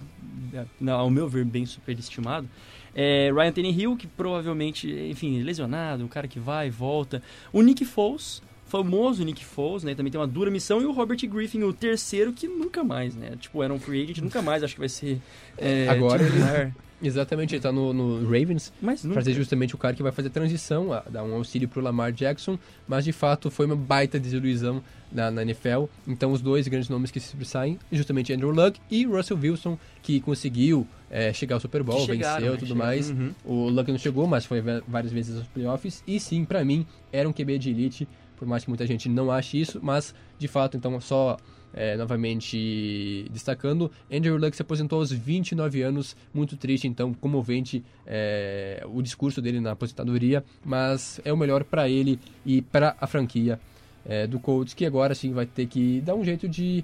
não, 0.80 0.94
ao 0.94 1.10
meu 1.10 1.28
ver, 1.28 1.46
bem 1.46 1.66
superestimado. 1.66 2.48
É, 2.96 3.32
Ryan 3.34 3.52
Tannehill, 3.52 3.98
que 3.98 4.06
provavelmente, 4.06 4.88
enfim, 5.10 5.42
lesionado, 5.42 6.04
um 6.04 6.08
cara 6.08 6.28
que 6.28 6.40
vai 6.40 6.68
e 6.68 6.70
volta. 6.70 7.22
O 7.52 7.62
Nick 7.62 7.84
Foles, 7.86 8.42
famoso 8.74 9.24
Nick 9.24 9.46
Foles, 9.46 9.84
né? 9.84 9.94
Também 9.94 10.12
tem 10.12 10.20
uma 10.20 10.26
dura 10.26 10.50
missão. 10.50 10.82
E 10.82 10.86
o 10.86 10.92
Robert 10.92 11.20
Griffin, 11.28 11.62
o 11.62 11.72
terceiro, 11.72 12.34
que 12.34 12.48
nunca 12.48 12.84
mais, 12.84 13.16
né? 13.16 13.34
Tipo, 13.40 13.62
era 13.62 13.72
um 13.72 13.80
free 13.80 14.02
agent, 14.02 14.18
nunca 14.18 14.42
mais 14.42 14.64
acho 14.64 14.74
que 14.74 14.80
vai 14.80 14.90
ser 14.90 15.22
é, 15.60 15.88
Agora 15.88 16.26
titular. 16.26 16.76
Exatamente, 17.04 17.54
ele 17.54 17.62
tá 17.62 17.72
no, 17.72 17.92
no 17.94 18.24
Ravens, 18.24 18.72
Mas 18.82 19.04
nunca. 19.04 19.16
fazer 19.16 19.34
justamente 19.34 19.76
o 19.76 19.78
cara 19.78 19.94
que 19.94 20.02
vai 20.02 20.12
fazer 20.12 20.30
a 20.30 20.32
transição, 20.32 20.94
a, 20.94 21.02
dar 21.02 21.22
um 21.24 21.36
auxílio 21.36 21.68
pro 21.68 21.82
Lamar 21.82 22.14
Jackson, 22.14 22.58
mas 22.88 23.04
de 23.04 23.12
fato 23.12 23.52
foi 23.52 23.66
uma 23.66 23.76
baita 23.76 24.18
desilusão 24.18 24.82
na, 25.12 25.30
na 25.30 25.42
NFL. 25.42 25.84
Então 26.08 26.32
os 26.32 26.42
dois 26.42 26.66
grandes 26.68 26.88
nomes 26.88 27.12
que 27.12 27.20
se 27.20 27.28
sobressaem, 27.28 27.78
justamente 27.92 28.32
Andrew 28.32 28.52
Luck 28.52 28.80
e 28.90 29.06
Russell 29.06 29.38
Wilson, 29.38 29.78
que 30.02 30.22
conseguiu 30.22 30.88
é, 31.12 31.34
chegar 31.34 31.58
ao 31.58 31.60
Super 31.60 31.84
Bowl, 31.84 32.06
chegaram, 32.06 32.36
venceu 32.38 32.54
né? 32.54 32.58
tudo 32.58 32.70
Chegaram. 32.70 32.88
mais. 32.88 33.10
Uhum. 33.12 33.32
O 33.44 33.70
Luck 33.70 33.92
não 33.92 34.00
chegou, 34.00 34.26
mas 34.26 34.46
foi 34.46 34.64
várias 34.88 35.12
vezes 35.12 35.38
aos 35.38 35.48
playoffs. 35.48 36.02
E 36.08 36.20
sim, 36.22 36.46
pra 36.46 36.64
mim, 36.64 36.88
era 37.12 37.28
um 37.28 37.34
QB 37.34 37.60
de 37.60 37.70
elite, 37.70 38.08
por 38.38 38.48
mais 38.48 38.64
que 38.64 38.70
muita 38.70 38.86
gente 38.88 39.08
não 39.10 39.32
ache 39.32 39.60
isso, 39.60 39.80
mas 39.82 40.14
de 40.40 40.48
fato, 40.48 40.76
então, 40.78 41.00
só 41.00 41.38
é, 41.74 41.96
novamente 41.98 43.28
destacando, 43.32 43.92
Andrew 44.12 44.38
Luck 44.38 44.56
se 44.56 44.62
aposentou 44.62 45.00
aos 45.00 45.12
29 45.12 45.82
anos, 45.82 46.16
muito 46.34 46.56
triste, 46.58 46.88
então, 46.88 47.14
comovente 47.14 47.84
é, 48.06 48.84
o 48.86 49.02
discurso 49.02 49.42
dele 49.42 49.60
na 49.60 49.72
aposentadoria, 49.72 50.44
mas 50.64 51.20
é 51.26 51.32
o 51.34 51.38
melhor 51.38 51.64
pra 51.64 51.90
ele 51.90 52.20
e 52.46 52.62
pra 52.62 52.96
a 53.00 53.08
franquia 53.08 53.60
é, 54.06 54.28
do 54.28 54.40
Colts, 54.40 54.74
que 54.74 54.86
agora 54.86 55.16
sim 55.16 55.32
vai 55.32 55.46
ter 55.46 55.66
que 55.66 56.02
dar 56.02 56.14
um 56.16 56.24
jeito 56.24 56.48
de 56.48 56.84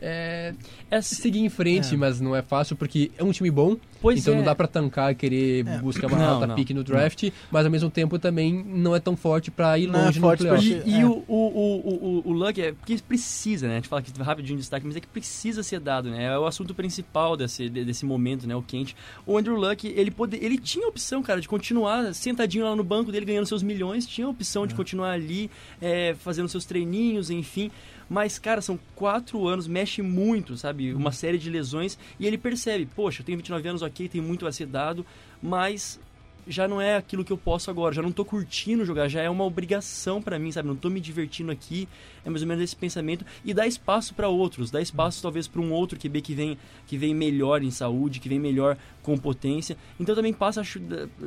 é, 0.00 0.54
É, 0.90 1.00
seguir 1.00 1.40
em 1.40 1.48
frente, 1.48 1.94
É. 1.94 1.96
mas 1.96 2.20
não 2.20 2.34
é 2.34 2.42
fácil 2.42 2.76
porque 2.76 3.10
é 3.16 3.24
um 3.24 3.30
time 3.32 3.50
bom, 3.50 3.76
pois 4.00 4.20
então 4.20 4.34
é. 4.34 4.36
não 4.38 4.44
dá 4.44 4.54
pra 4.54 4.66
tancar 4.66 5.12
e 5.12 5.14
querer 5.14 5.66
É. 5.66 5.78
buscar 5.78 6.06
uma 6.08 6.18
Não, 6.18 6.34
alta 6.34 6.46
não, 6.46 6.54
pique 6.54 6.72
no 6.74 6.82
draft, 6.84 7.30
mas 7.50 7.64
ao 7.64 7.70
mesmo 7.70 7.90
tempo 7.90 8.18
também 8.18 8.52
não 8.66 8.94
é 8.94 9.00
tão 9.00 9.16
forte 9.16 9.50
pra 9.50 9.78
ir 9.78 9.86
Não 9.86 10.00
é 10.00 10.04
longe 10.06 10.20
no 10.20 10.36
playoff. 10.36 10.66
E, 10.66 10.90
e 10.90 11.00
É. 11.00 11.04
o, 11.06 11.24
o, 11.26 11.36
o, 11.36 12.22
o, 12.26 12.28
o 12.28 12.32
Luck 12.32 12.60
é 12.60 12.72
porque 12.72 12.96
precisa, 13.06 13.66
né? 13.66 13.74
A 13.74 13.76
gente 13.76 13.88
fala 13.88 14.02
que 14.02 14.10
rapidinho 14.22 14.56
de 14.56 14.62
destaque, 14.62 14.86
mas 14.86 14.96
é 14.96 15.00
que 15.00 15.06
precisa 15.06 15.62
ser 15.62 15.80
dado, 15.80 16.10
né? 16.10 16.24
É 16.24 16.38
o 16.38 16.46
assunto 16.46 16.74
principal 16.74 17.36
desse, 17.36 17.68
de- 17.68 17.84
desse 17.84 18.04
momento, 18.04 18.46
né? 18.46 18.54
O 18.56 18.62
quente. 18.62 18.94
O 19.24 19.36
Andrew 19.36 19.56
Luck, 19.56 19.86
ele, 19.86 20.10
pode, 20.10 20.36
ele 20.36 20.58
tinha 20.58 20.86
a 20.86 20.88
opção, 20.88 21.22
cara, 21.22 21.40
de 21.40 21.48
continuar 21.48 22.14
sentadinho 22.14 22.64
lá 22.64 22.74
no 22.76 22.84
banco 22.84 23.10
dele 23.12 23.24
ganhando 23.26 23.46
seus 23.46 23.62
milhões, 23.62 24.06
tinha 24.06 24.26
a 24.26 24.30
opção 24.30 24.66
de 24.66 24.74
continuar 24.74 25.10
ali 25.12 25.50
é, 25.80 26.14
fazendo 26.18 26.48
seus 26.48 26.64
treininhos, 26.64 27.30
enfim. 27.30 27.70
Mas, 28.08 28.38
cara, 28.38 28.62
são 28.62 28.78
quatro 28.94 29.48
anos, 29.48 29.66
mexe 29.66 30.00
muito, 30.00 30.56
sabe? 30.56 30.94
Uma 30.94 31.10
série 31.10 31.38
de 31.38 31.50
lesões. 31.50 31.98
E 32.20 32.26
ele 32.26 32.38
percebe, 32.38 32.86
poxa, 32.94 33.20
eu 33.20 33.26
tenho 33.26 33.36
29 33.38 33.68
anos, 33.68 33.82
ok, 33.86 34.08
tem 34.08 34.20
muito 34.20 34.46
a 34.46 34.52
ser 34.52 34.66
dado, 34.66 35.04
mas 35.42 36.00
já 36.48 36.68
não 36.68 36.80
é 36.80 36.96
aquilo 36.96 37.24
que 37.24 37.32
eu 37.32 37.36
posso 37.36 37.70
agora, 37.70 37.92
já 37.92 38.00
não 38.00 38.12
tô 38.12 38.24
curtindo 38.24 38.84
jogar, 38.84 39.08
já 39.08 39.20
é 39.20 39.28
uma 39.28 39.42
obrigação 39.42 40.22
pra 40.22 40.38
mim, 40.38 40.52
sabe? 40.52 40.68
Não 40.68 40.76
tô 40.76 40.88
me 40.88 41.00
divertindo 41.00 41.50
aqui, 41.50 41.88
é 42.24 42.30
mais 42.30 42.40
ou 42.40 42.46
menos 42.46 42.62
esse 42.62 42.76
pensamento 42.76 43.24
e 43.44 43.52
dá 43.52 43.66
espaço 43.66 44.14
pra 44.14 44.28
outros, 44.28 44.70
dá 44.70 44.80
espaço 44.80 45.20
talvez 45.20 45.48
pra 45.48 45.60
um 45.60 45.72
outro 45.72 45.98
QB 45.98 46.20
que 46.20 46.34
vem 46.34 46.56
que 46.86 46.96
vem 46.96 47.12
melhor 47.12 47.64
em 47.64 47.70
saúde, 47.72 48.20
que 48.20 48.28
vem 48.28 48.38
melhor 48.38 48.78
com 49.02 49.18
potência. 49.18 49.76
Então 49.98 50.14
também 50.14 50.32
passa 50.32 50.62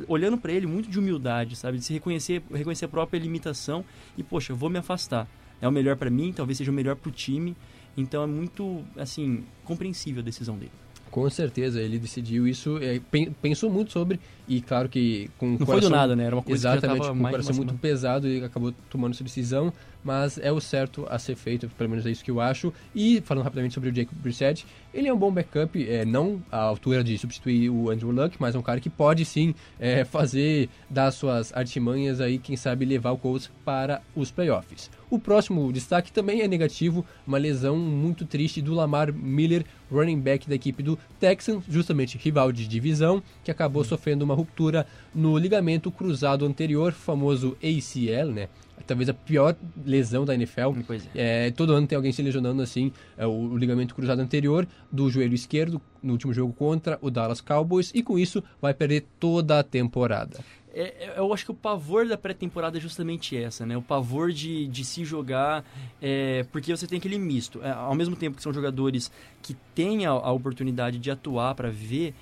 olhando 0.08 0.38
pra 0.38 0.52
ele 0.52 0.66
muito 0.66 0.88
de 0.88 0.98
humildade, 0.98 1.54
sabe? 1.54 1.76
De 1.76 1.84
se 1.84 1.92
reconhecer, 1.92 2.42
reconhecer 2.50 2.86
a 2.86 2.88
própria 2.88 3.18
limitação 3.18 3.84
e 4.16 4.22
poxa, 4.22 4.52
eu 4.52 4.56
vou 4.56 4.70
me 4.70 4.78
afastar. 4.78 5.28
É 5.60 5.68
o 5.68 5.72
melhor 5.72 5.96
pra 5.96 6.08
mim, 6.08 6.32
talvez 6.32 6.56
seja 6.56 6.70
o 6.70 6.74
melhor 6.74 6.96
pro 6.96 7.10
time. 7.10 7.54
Então 7.94 8.22
é 8.22 8.26
muito, 8.26 8.82
assim, 8.96 9.44
compreensível 9.64 10.22
a 10.22 10.24
decisão 10.24 10.56
dele. 10.56 10.72
Com 11.10 11.28
certeza, 11.28 11.80
ele 11.80 11.98
decidiu 11.98 12.46
isso, 12.46 12.78
é, 12.80 13.00
pen- 13.10 13.32
pensou 13.42 13.68
muito 13.68 13.90
sobre, 13.90 14.20
e 14.48 14.60
claro 14.60 14.88
que 14.88 15.28
com 15.38 15.46
o 15.46 15.50
Não 15.50 15.58
foi 15.58 15.66
coração... 15.66 15.90
do 15.90 15.96
nada, 15.96 16.14
né? 16.14 16.24
Era 16.24 16.36
uma 16.36 16.42
coisa 16.42 16.68
Exatamente, 16.68 16.80
que 16.82 16.98
já 16.98 17.04
tava 17.12 17.18
com 17.18 17.30
coração 17.30 17.56
muito 17.56 17.74
pesado 17.74 18.28
e 18.28 18.44
acabou 18.44 18.72
tomando 18.88 19.12
essa 19.14 19.24
decisão, 19.24 19.72
mas 20.02 20.38
é 20.38 20.50
o 20.50 20.60
certo 20.60 21.06
a 21.08 21.18
ser 21.18 21.36
feito, 21.36 21.68
pelo 21.68 21.90
menos 21.90 22.06
é 22.06 22.10
isso 22.10 22.24
que 22.24 22.30
eu 22.30 22.40
acho. 22.40 22.72
E 22.94 23.20
falando 23.20 23.44
rapidamente 23.44 23.74
sobre 23.74 23.90
o 23.90 23.94
Jacob 23.94 24.16
Brissett, 24.18 24.66
ele 24.92 25.08
é 25.08 25.14
um 25.14 25.18
bom 25.18 25.30
backup, 25.30 25.88
é, 25.88 26.04
não 26.04 26.42
à 26.50 26.58
altura 26.58 27.04
de 27.04 27.16
substituir 27.18 27.70
o 27.70 27.90
Andrew 27.90 28.10
Luck, 28.10 28.36
mas 28.38 28.54
é 28.54 28.58
um 28.58 28.62
cara 28.62 28.80
que 28.80 28.90
pode 28.90 29.24
sim 29.24 29.54
é, 29.78 30.04
fazer, 30.04 30.68
dar 30.88 31.10
suas 31.10 31.52
artimanhas 31.52 32.20
aí, 32.20 32.38
quem 32.38 32.56
sabe 32.56 32.84
levar 32.84 33.12
o 33.12 33.18
Colts 33.18 33.50
para 33.64 34.02
os 34.16 34.30
playoffs. 34.30 34.90
O 35.10 35.18
próximo 35.18 35.72
destaque 35.72 36.12
também 36.12 36.40
é 36.40 36.48
negativo, 36.48 37.04
uma 37.26 37.36
lesão 37.36 37.76
muito 37.76 38.24
triste 38.24 38.62
do 38.62 38.72
Lamar 38.72 39.12
Miller, 39.12 39.64
running 39.90 40.20
back 40.20 40.48
da 40.48 40.54
equipe 40.54 40.82
do 40.82 40.96
Texans, 41.18 41.64
justamente 41.68 42.16
rival 42.16 42.52
de 42.52 42.66
divisão, 42.66 43.20
que 43.42 43.50
acabou 43.50 43.82
sofrendo 43.82 44.24
uma 44.24 44.34
ruptura 44.34 44.86
no 45.12 45.36
ligamento 45.36 45.90
cruzado 45.90 46.46
anterior, 46.46 46.92
famoso 46.92 47.56
ACL, 47.60 48.30
né? 48.32 48.48
Talvez 48.86 49.08
a 49.08 49.14
pior 49.14 49.54
lesão 49.84 50.24
da 50.24 50.34
NFL. 50.34 50.76
É. 51.14 51.46
É, 51.46 51.50
todo 51.50 51.72
ano 51.72 51.86
tem 51.86 51.96
alguém 51.96 52.12
se 52.12 52.22
lesionando 52.22 52.62
assim, 52.62 52.92
é, 53.16 53.26
o, 53.26 53.30
o 53.30 53.56
ligamento 53.56 53.94
cruzado 53.94 54.20
anterior 54.20 54.66
do 54.90 55.10
joelho 55.10 55.34
esquerdo 55.34 55.80
no 56.02 56.12
último 56.12 56.32
jogo 56.32 56.52
contra 56.52 56.98
o 57.00 57.10
Dallas 57.10 57.40
Cowboys 57.40 57.90
e 57.94 58.02
com 58.02 58.18
isso 58.18 58.42
vai 58.60 58.74
perder 58.74 59.06
toda 59.18 59.58
a 59.58 59.62
temporada. 59.62 60.40
É, 60.72 60.82
é, 60.82 61.14
eu 61.16 61.32
acho 61.32 61.44
que 61.44 61.50
o 61.50 61.54
pavor 61.54 62.06
da 62.06 62.16
pré-temporada 62.16 62.78
é 62.78 62.80
justamente 62.80 63.36
essa, 63.36 63.66
né? 63.66 63.76
O 63.76 63.82
pavor 63.82 64.30
de, 64.30 64.66
de 64.68 64.84
se 64.84 65.04
jogar, 65.04 65.64
é, 66.00 66.44
porque 66.52 66.74
você 66.74 66.86
tem 66.86 66.98
aquele 66.98 67.18
misto. 67.18 67.60
É, 67.62 67.70
ao 67.72 67.94
mesmo 67.94 68.14
tempo 68.14 68.36
que 68.36 68.42
são 68.42 68.52
jogadores 68.52 69.10
que 69.42 69.54
têm 69.74 70.06
a, 70.06 70.10
a 70.10 70.30
oportunidade 70.30 70.98
de 70.98 71.10
atuar 71.10 71.54
para 71.54 71.70
ver, 71.70 72.14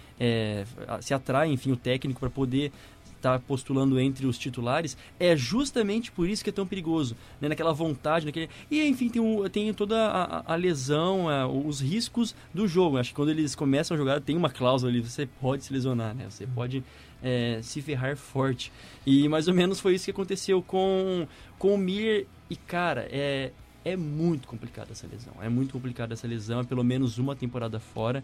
se 1.01 1.13
atrai, 1.13 1.51
enfim, 1.51 1.73
o 1.73 1.77
técnico 1.77 2.21
para 2.21 2.31
poder 2.31 2.73
estar 3.19 3.39
postulando 3.41 3.99
entre 4.01 4.27
os 4.27 4.39
titulares, 4.39 4.97
é 5.21 5.37
justamente 5.37 6.11
por 6.11 6.29
isso 6.29 6.43
que 6.43 6.51
é 6.51 6.53
tão 6.53 6.67
perigoso, 6.67 7.17
né? 7.41 7.49
Naquela 7.49 7.73
vontade, 7.73 8.25
naquele... 8.25 8.49
E, 8.71 8.83
enfim, 8.87 9.09
tem, 9.09 9.23
tem 9.51 9.75
toda 9.75 9.97
a, 9.99 10.53
a- 10.53 10.57
lesão, 10.57 11.29
a- 11.29 11.47
os 11.47 11.81
riscos 11.81 12.35
do 12.55 12.67
jogo. 12.67 12.97
Acho 12.97 13.11
que 13.11 13.17
quando 13.17 13.31
eles 13.31 13.55
começam 13.55 13.95
a 13.95 13.99
jogar, 13.99 14.21
tem 14.21 14.37
uma 14.37 14.49
cláusula 14.51 14.91
ali, 14.91 15.01
você 15.01 15.27
pode 15.27 15.65
se 15.65 15.73
lesionar, 15.73 16.15
né? 16.15 16.27
Você 16.31 16.47
pode 16.47 16.83
é, 17.23 17.61
se 17.63 17.83
ferrar 17.83 18.17
forte. 18.17 18.73
E 19.05 19.29
mais 19.29 19.49
ou 19.49 19.55
menos 19.55 19.81
foi 19.81 19.95
isso 19.95 20.05
que 20.05 20.11
aconteceu 20.11 20.63
com, 20.63 21.27
com 21.59 21.75
o 21.75 21.79
Miller. 21.79 22.27
E, 22.49 22.57
cara, 22.57 23.07
é, 23.11 23.51
é 23.85 23.97
muito 23.97 24.47
complicada 24.49 24.93
essa 24.93 25.07
lesão. 25.07 25.33
É 25.43 25.49
muito 25.49 25.73
complicada 25.73 26.15
essa 26.15 26.27
lesão. 26.27 26.61
É 26.61 26.65
pelo 26.65 26.85
menos 26.85 27.19
uma 27.19 27.35
temporada 27.37 27.79
fora. 27.81 28.23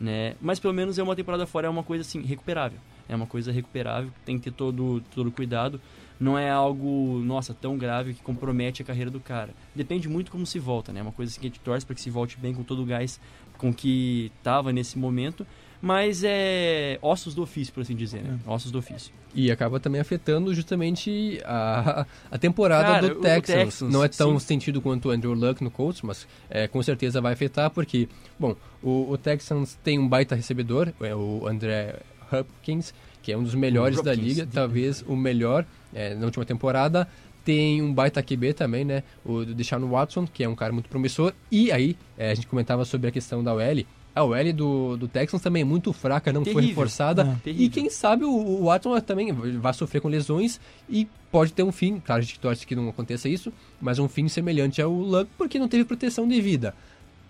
Né? 0.00 0.34
Mas 0.40 0.58
pelo 0.58 0.72
menos 0.72 0.98
é 0.98 1.02
uma 1.02 1.14
temporada 1.14 1.46
fora, 1.46 1.66
é 1.66 1.70
uma 1.70 1.82
coisa 1.82 2.00
assim, 2.00 2.22
recuperável. 2.22 2.78
É 3.10 3.16
uma 3.16 3.26
coisa 3.26 3.50
recuperável, 3.50 4.10
tem 4.24 4.38
que 4.38 4.44
ter 4.44 4.52
todo, 4.52 5.02
todo 5.14 5.30
cuidado. 5.30 5.80
Não 6.18 6.38
é 6.38 6.50
algo, 6.50 7.18
nossa, 7.24 7.54
tão 7.54 7.78
grave 7.78 8.14
que 8.14 8.22
compromete 8.22 8.82
a 8.82 8.84
carreira 8.84 9.10
do 9.10 9.18
cara. 9.18 9.54
Depende 9.74 10.08
muito 10.08 10.30
como 10.30 10.46
se 10.46 10.58
volta, 10.58 10.92
né? 10.92 11.00
É 11.00 11.02
uma 11.02 11.12
coisa 11.12 11.32
assim 11.32 11.40
que 11.40 11.46
a 11.46 11.50
gente 11.50 11.60
torce 11.60 11.84
para 11.84 11.94
que 11.94 12.00
se 12.00 12.10
volte 12.10 12.38
bem 12.38 12.54
com 12.54 12.62
todo 12.62 12.82
o 12.82 12.86
gás 12.86 13.18
com 13.56 13.72
que 13.72 14.30
tava 14.42 14.72
nesse 14.72 14.98
momento. 14.98 15.46
Mas 15.82 16.22
é 16.22 16.98
ossos 17.00 17.34
do 17.34 17.42
ofício, 17.42 17.72
por 17.72 17.80
assim 17.80 17.96
dizer, 17.96 18.22
né? 18.22 18.38
Ossos 18.46 18.70
do 18.70 18.78
ofício. 18.78 19.12
E 19.34 19.50
acaba 19.50 19.80
também 19.80 20.00
afetando 20.00 20.52
justamente 20.54 21.40
a, 21.44 22.06
a 22.30 22.36
temporada 22.36 22.92
Cara, 22.92 23.08
do 23.08 23.20
Texans. 23.20 23.64
Texans, 23.64 23.92
Não 23.92 24.04
é 24.04 24.08
tão 24.08 24.38
sim. 24.38 24.46
sentido 24.46 24.82
quanto 24.82 25.08
o 25.08 25.10
Andrew 25.10 25.32
Luck 25.32 25.64
no 25.64 25.70
Colts, 25.70 26.02
mas 26.02 26.26
é, 26.50 26.68
com 26.68 26.82
certeza 26.82 27.20
vai 27.20 27.32
afetar, 27.32 27.70
porque, 27.70 28.08
bom, 28.38 28.54
o, 28.82 29.10
o 29.10 29.16
Texans 29.16 29.78
tem 29.82 29.98
um 29.98 30.06
baita 30.06 30.34
recebedor, 30.34 30.92
é 31.00 31.14
o 31.14 31.46
André 31.46 32.00
Hopkins, 32.32 32.94
que 33.22 33.32
é 33.32 33.36
um 33.36 33.42
dos 33.42 33.54
melhores 33.54 34.02
da 34.02 34.12
Hopkins. 34.12 34.26
liga, 34.26 34.48
talvez 34.52 35.04
o 35.06 35.16
melhor 35.16 35.64
é, 35.92 36.14
na 36.14 36.26
última 36.26 36.44
temporada. 36.44 37.08
Tem 37.44 37.80
um 37.82 37.92
baita 37.92 38.22
QB 38.22 38.52
também, 38.52 38.84
né? 38.84 39.02
O 39.24 39.44
Deshaun 39.44 39.88
Watson, 39.88 40.26
que 40.26 40.44
é 40.44 40.48
um 40.48 40.54
cara 40.54 40.72
muito 40.72 40.88
promissor. 40.88 41.32
E 41.50 41.72
aí, 41.72 41.96
é, 42.16 42.30
a 42.30 42.34
gente 42.34 42.46
comentava 42.46 42.84
sobre 42.84 43.08
a 43.08 43.10
questão 43.10 43.42
da 43.42 43.54
OL. 43.54 43.84
A 44.14 44.24
OL 44.24 44.52
do, 44.52 44.96
do 44.96 45.08
Texans 45.08 45.40
também 45.40 45.62
é 45.62 45.64
muito 45.64 45.92
fraca, 45.92 46.32
não 46.32 46.44
foi 46.44 46.54
Terrível. 46.54 46.68
reforçada. 46.70 47.38
É. 47.46 47.50
E 47.50 47.68
quem 47.68 47.88
sabe 47.88 48.24
o, 48.24 48.30
o 48.30 48.64
Watson 48.64 48.98
também 49.00 49.32
vai 49.32 49.72
sofrer 49.72 50.00
com 50.00 50.08
lesões 50.08 50.60
e 50.88 51.08
pode 51.30 51.52
ter 51.52 51.62
um 51.62 51.72
fim. 51.72 52.00
Claro, 52.00 52.20
a 52.20 52.24
gente 52.24 52.38
torce 52.40 52.66
que 52.66 52.74
não 52.74 52.88
aconteça 52.88 53.28
isso, 53.28 53.52
mas 53.80 53.98
um 53.98 54.08
fim 54.08 54.28
semelhante 54.28 54.82
ao 54.82 54.92
Luck, 54.92 55.30
porque 55.38 55.58
não 55.58 55.68
teve 55.68 55.84
proteção 55.84 56.26
devida. 56.26 56.74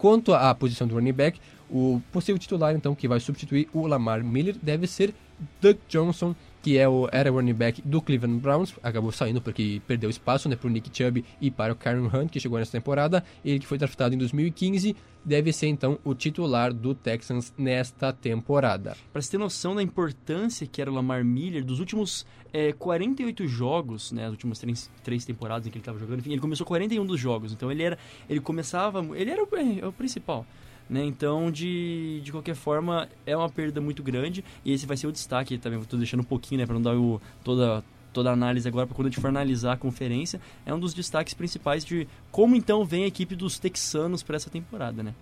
Quanto 0.00 0.32
à 0.32 0.54
posição 0.54 0.86
do 0.86 0.94
running 0.94 1.12
back, 1.12 1.38
o 1.68 2.00
possível 2.10 2.38
titular, 2.38 2.74
então, 2.74 2.94
que 2.94 3.06
vai 3.06 3.20
substituir 3.20 3.68
o 3.70 3.86
Lamar 3.86 4.24
Miller, 4.24 4.56
deve 4.62 4.86
ser 4.86 5.12
Doug 5.60 5.76
Johnson, 5.90 6.34
que 6.62 6.76
é 6.76 6.88
o, 6.88 7.08
era 7.10 7.32
o 7.32 7.34
running 7.36 7.54
back 7.54 7.82
do 7.82 8.02
Cleveland 8.02 8.40
Browns, 8.40 8.74
acabou 8.82 9.10
saindo 9.10 9.40
porque 9.40 9.80
perdeu 9.86 10.10
espaço 10.10 10.48
né, 10.48 10.56
para 10.56 10.66
o 10.66 10.70
Nick 10.70 10.90
Chubb 10.96 11.24
e 11.40 11.50
para 11.50 11.72
o 11.72 11.76
Karen 11.76 12.06
Hunt, 12.06 12.30
que 12.30 12.40
chegou 12.40 12.58
nessa 12.58 12.72
temporada. 12.72 13.24
Ele 13.44 13.58
que 13.58 13.66
foi 13.66 13.78
draftado 13.78 14.14
em 14.14 14.18
2015, 14.18 14.94
deve 15.24 15.52
ser 15.52 15.68
então 15.68 15.98
o 16.04 16.14
titular 16.14 16.72
do 16.72 16.94
Texans 16.94 17.52
nesta 17.56 18.12
temporada. 18.12 18.96
Pra 19.12 19.22
você 19.22 19.30
ter 19.30 19.38
noção 19.38 19.74
da 19.74 19.82
importância 19.82 20.66
que 20.66 20.80
era 20.80 20.90
o 20.90 20.94
Lamar 20.94 21.24
Miller, 21.24 21.64
dos 21.64 21.80
últimos 21.80 22.26
é, 22.52 22.72
48 22.72 23.46
jogos, 23.46 24.12
né, 24.12 24.26
as 24.26 24.32
últimas 24.32 24.58
três, 24.58 24.90
três 25.02 25.24
temporadas 25.24 25.66
em 25.66 25.70
que 25.70 25.76
ele 25.76 25.82
estava 25.82 25.98
jogando, 25.98 26.20
enfim, 26.20 26.32
ele 26.32 26.40
começou 26.40 26.66
41 26.66 27.06
dos 27.06 27.18
jogos, 27.18 27.52
então 27.52 27.70
ele 27.70 27.82
era, 27.82 27.98
ele 28.28 28.40
começava, 28.40 29.04
ele 29.16 29.30
era 29.30 29.42
o, 29.42 29.48
é, 29.56 29.86
o 29.86 29.92
principal. 29.92 30.46
Né? 30.90 31.04
Então, 31.04 31.52
de, 31.52 32.20
de 32.24 32.32
qualquer 32.32 32.56
forma, 32.56 33.08
é 33.24 33.36
uma 33.36 33.48
perda 33.48 33.80
muito 33.80 34.02
grande. 34.02 34.44
E 34.64 34.72
esse 34.72 34.86
vai 34.86 34.96
ser 34.96 35.06
o 35.06 35.12
destaque 35.12 35.56
também. 35.56 35.78
Estou 35.78 35.96
deixando 35.96 36.20
um 36.20 36.24
pouquinho, 36.24 36.60
né, 36.60 36.66
para 36.66 36.74
não 36.74 36.82
dar 36.82 36.96
o, 36.96 37.22
toda, 37.44 37.84
toda 38.12 38.30
a 38.30 38.32
análise 38.32 38.66
agora, 38.66 38.88
para 38.88 38.96
quando 38.96 39.06
a 39.06 39.10
gente 39.10 39.20
for 39.20 39.28
analisar 39.28 39.74
a 39.74 39.76
conferência. 39.76 40.40
É 40.66 40.74
um 40.74 40.80
dos 40.80 40.92
destaques 40.92 41.32
principais 41.32 41.84
de 41.84 42.08
como 42.32 42.56
então 42.56 42.84
vem 42.84 43.04
a 43.04 43.06
equipe 43.06 43.36
dos 43.36 43.56
texanos 43.56 44.24
para 44.24 44.34
essa 44.34 44.50
temporada, 44.50 45.00
né? 45.00 45.14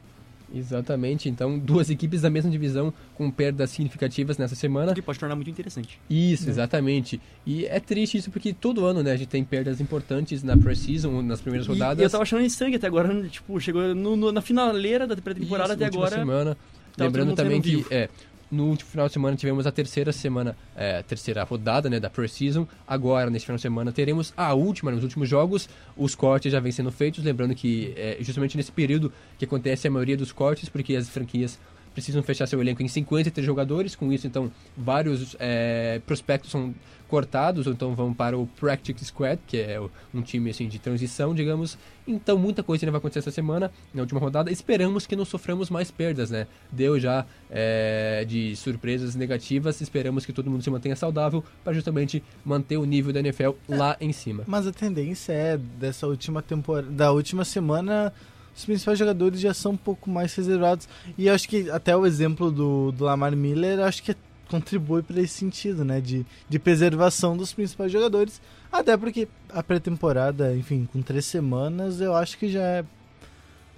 Exatamente, 0.55 1.29
então 1.29 1.59
duas 1.59 1.91
equipes 1.91 2.23
da 2.23 2.31
mesma 2.31 2.51
divisão 2.51 2.93
com 3.15 3.31
perdas 3.31 3.71
significativas 3.71 4.39
nessa 4.39 4.55
semana. 4.55 4.93
O 4.93 4.95
que 4.95 5.03
pode 5.03 5.19
tornar 5.19 5.35
muito 5.35 5.51
interessante. 5.51 6.01
Isso, 6.09 6.47
é. 6.47 6.51
exatamente. 6.51 7.21
E 7.47 7.67
é 7.67 7.79
triste 7.81 8.17
isso 8.17 8.31
porque 8.31 8.53
todo 8.53 8.85
ano, 8.87 9.03
né, 9.03 9.13
a 9.13 9.17
gente 9.17 9.29
tem 9.29 9.45
perdas 9.45 9.81
importantes 9.81 10.43
na 10.43 10.57
pre-season, 10.57 11.23
nas 11.23 11.41
primeiras 11.41 11.67
e, 11.67 11.71
rodadas. 11.71 12.01
E 12.01 12.05
eu 12.05 12.11
tava 12.11 12.23
achando 12.23 12.43
estranho 12.43 12.77
até 12.77 12.87
agora, 12.87 13.29
tipo, 13.29 13.61
chegou 13.61 13.95
no, 13.95 14.17
no, 14.17 14.33
na 14.33 14.41
finaleira 14.41 15.07
da 15.07 15.17
pré-temporada 15.17 15.75
até 15.75 15.87
agora. 15.87 16.17
semana. 16.17 16.57
Lembrando 16.97 17.35
também 17.35 17.61
que 17.61 17.85
é, 17.91 18.09
no 18.51 18.67
último 18.67 18.91
final 18.91 19.07
de 19.07 19.13
semana 19.13 19.37
tivemos 19.37 19.67
a 19.67 19.73
terceira 19.73 20.13
semana, 20.13 20.57
é, 20.75 21.03
terceira 21.03 21.43
rodada 21.45 21.91
né, 21.91 22.01
da 22.01 22.09
Pre-Season. 22.09 22.67
Agora, 22.87 23.31
neste 23.31 23.47
final 23.47 23.57
de 23.57 23.63
semana, 23.63 23.93
teremos 23.93 24.33
a 24.37 24.55
última, 24.55 24.91
nos 24.91 25.03
últimos 25.03 25.29
jogos. 25.29 25.69
Os 25.97 26.15
cortes 26.15 26.53
já 26.53 26.61
vêm 26.61 26.73
sendo 26.73 26.91
feitos. 26.91 27.23
Lembrando 27.25 27.55
que 27.55 27.93
é 27.97 28.17
justamente 28.21 28.57
nesse 28.57 28.73
período 28.73 29.13
que 29.39 29.45
acontece 29.45 29.87
a 29.87 29.91
maioria 29.91 30.17
dos 30.17 30.33
cortes, 30.33 30.69
porque 30.69 30.97
as 30.97 31.09
franquias 31.09 31.59
precisam 31.99 32.23
fechar 32.23 32.47
seu 32.47 32.61
elenco 32.61 32.83
em 32.83 32.89
53 32.89 33.45
jogadores. 33.45 33.97
Com 33.97 34.13
isso, 34.13 34.27
então, 34.27 34.51
vários 34.77 35.37
é, 35.41 36.01
prospectos 36.07 36.51
são 36.51 36.73
cortados, 37.09 37.67
ou 37.67 37.73
então 37.73 37.95
vão 37.95 38.13
para 38.13 38.39
o 38.39 38.47
Practice 38.47 39.07
Squad, 39.07 39.41
que 39.47 39.57
é 39.57 39.81
um 40.15 40.21
time 40.21 40.51
assim 40.51 40.69
de 40.69 40.79
transição, 40.79 41.35
digamos. 41.35 41.77
Então 42.07 42.39
muita 42.39 42.63
coisa 42.63 42.85
ainda 42.85 42.93
vai 42.93 42.99
acontecer 42.99 43.21
essa 43.21 43.31
semana, 43.31 43.73
na 43.93 44.03
última 44.03 44.21
rodada. 44.21 44.53
Esperamos 44.53 45.07
que 45.07 45.17
não 45.17 45.25
soframos 45.25 45.71
mais 45.71 45.91
perdas, 45.91 46.31
né? 46.31 46.47
Deu 46.71 47.01
já 47.01 47.25
é, 47.51 48.25
de 48.29 48.55
surpresas 48.55 49.15
negativas, 49.15 49.81
esperamos 49.81 50.25
que 50.27 50.33
todo 50.33 50.51
mundo 50.51 50.63
se 50.63 50.71
mantenha 50.71 50.95
saudável 50.95 51.43
para 51.65 51.73
justamente 51.73 52.23
manter 52.45 52.77
o 52.77 52.85
nível 52.85 53.13
da 53.13 53.21
NFL 53.21 53.53
lá 53.69 53.97
em 54.01 54.13
cima. 54.13 54.45
Mas 54.47 54.67
a 54.67 54.73
tendência 54.73 55.33
é 55.33 55.57
dessa 55.57 56.07
última 56.07 56.43
temporada, 56.43 56.91
da 56.91 57.11
última 57.11 57.45
semana 57.45 58.13
os 58.59 58.65
principais 58.65 58.99
jogadores 58.99 59.41
já 59.41 59.55
são 59.55 59.73
um 59.73 59.77
pouco 59.77 60.11
mais 60.11 60.35
reservados. 60.35 60.89
E 61.17 61.29
acho 61.29 61.49
que 61.49 61.71
até 61.71 61.97
o 61.97 62.05
exemplo 62.05 62.51
do, 62.51 62.91
do 62.91 63.05
Lamar 63.05 63.35
Miller, 63.37 63.79
acho 63.79 64.03
que 64.03 64.17
contribui 64.49 65.01
para 65.03 65.21
esse 65.21 65.35
sentido, 65.35 65.85
né? 65.85 66.01
De, 66.01 66.27
de 66.49 66.59
preservação 66.59 67.37
dos 67.37 67.53
principais 67.53 67.93
jogadores. 67.93 68.41
Até 68.73 68.97
porque 68.97 69.29
a 69.49 69.63
pré-temporada, 69.63 70.57
enfim, 70.57 70.89
com 70.93 71.01
três 71.01 71.25
semanas, 71.25 72.01
eu 72.01 72.17
acho 72.17 72.37
que 72.37 72.49
já 72.49 72.63
é 72.63 72.85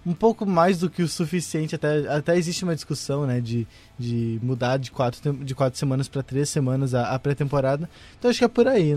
um 0.07 0.15
pouco 0.15 0.47
mais 0.47 0.79
do 0.79 0.89
que 0.89 1.03
o 1.03 1.09
suficiente. 1.09 1.75
Até, 1.75 2.09
até 2.09 2.39
existe 2.39 2.65
uma 2.65 2.75
discussão, 2.75 3.27
né? 3.27 3.39
De, 3.39 3.67
de 3.99 4.41
mudar 4.43 4.79
de 4.79 4.91
quatro, 4.91 5.35
de 5.35 5.55
quatro 5.55 5.79
semanas 5.79 6.09
para 6.09 6.23
três 6.23 6.49
semanas 6.49 6.95
a, 6.95 7.15
a 7.15 7.19
pré-temporada. 7.19 7.89
Então 8.19 8.31
acho 8.31 8.39
que 8.39 8.45
é 8.47 8.49
por 8.49 8.67
aí. 8.67 8.97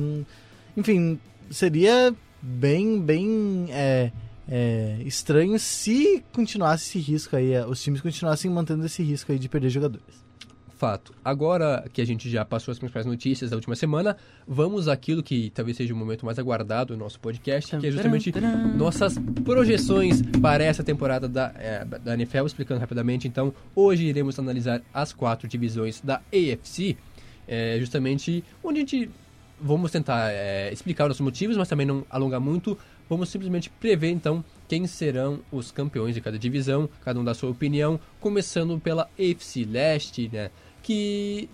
Enfim, 0.77 1.19
seria 1.51 2.15
bem, 2.41 3.01
bem. 3.01 3.67
É, 3.69 4.11
é, 4.47 4.97
estranho 5.05 5.57
se 5.59 6.23
continuasse 6.33 7.00
esse 7.00 7.12
risco 7.12 7.35
aí, 7.35 7.57
os 7.65 7.81
times 7.81 8.01
continuassem 8.01 8.51
mantendo 8.51 8.85
esse 8.85 9.01
risco 9.03 9.31
aí 9.31 9.39
de 9.39 9.47
perder 9.50 9.69
jogadores 9.69 10.23
fato. 10.83 11.13
Agora 11.23 11.85
que 11.93 12.01
a 12.01 12.05
gente 12.05 12.29
já 12.29 12.43
passou 12.43 12.73
as 12.73 12.77
principais 12.77 13.05
notícias 13.05 13.50
da 13.50 13.55
última 13.55 13.73
semana, 13.73 14.17
vamos 14.45 14.89
àquilo 14.89 15.23
que 15.23 15.50
talvez 15.51 15.77
seja 15.77 15.93
o 15.93 15.97
momento 15.97 16.25
mais 16.25 16.38
aguardado 16.38 16.93
do 16.93 17.00
nosso 17.00 17.21
podcast, 17.21 17.77
que 17.77 17.88
é 17.88 17.89
justamente 17.89 18.33
nossas 18.75 19.17
projeções 19.45 20.21
para 20.41 20.62
essa 20.62 20.83
temporada 20.83 21.25
da, 21.25 21.53
é, 21.55 21.85
da 21.85 22.15
NFL. 22.15 22.45
Explicando 22.45 22.81
rapidamente, 22.81 23.29
então, 23.29 23.53
hoje 23.73 24.03
iremos 24.03 24.38
analisar 24.38 24.81
as 24.93 25.13
quatro 25.13 25.47
divisões 25.47 26.01
da 26.01 26.21
AFC, 26.33 26.97
é, 27.47 27.77
justamente 27.79 28.43
onde 28.62 28.79
a 28.79 28.81
gente 28.81 29.09
vamos 29.62 29.89
tentar 29.89 30.31
é, 30.31 30.73
explicar 30.73 31.09
os 31.09 31.21
motivos, 31.21 31.55
mas 31.55 31.69
também 31.69 31.85
não 31.85 32.05
alongar 32.09 32.41
muito. 32.41 32.77
Vamos 33.10 33.29
simplesmente 33.29 33.69
prever 33.69 34.10
então 34.10 34.43
quem 34.67 34.88
serão 34.88 35.41
os 35.51 35.72
campeões 35.72 36.15
de 36.15 36.22
cada 36.22 36.39
divisão, 36.39 36.89
cada 37.03 37.19
um 37.19 37.24
dá 37.24 37.33
sua 37.33 37.50
opinião, 37.50 38.00
começando 38.19 38.79
pela 38.79 39.10
AFC 39.19 39.65
Leste, 39.65 40.30
né? 40.32 40.49
que. 40.84 41.49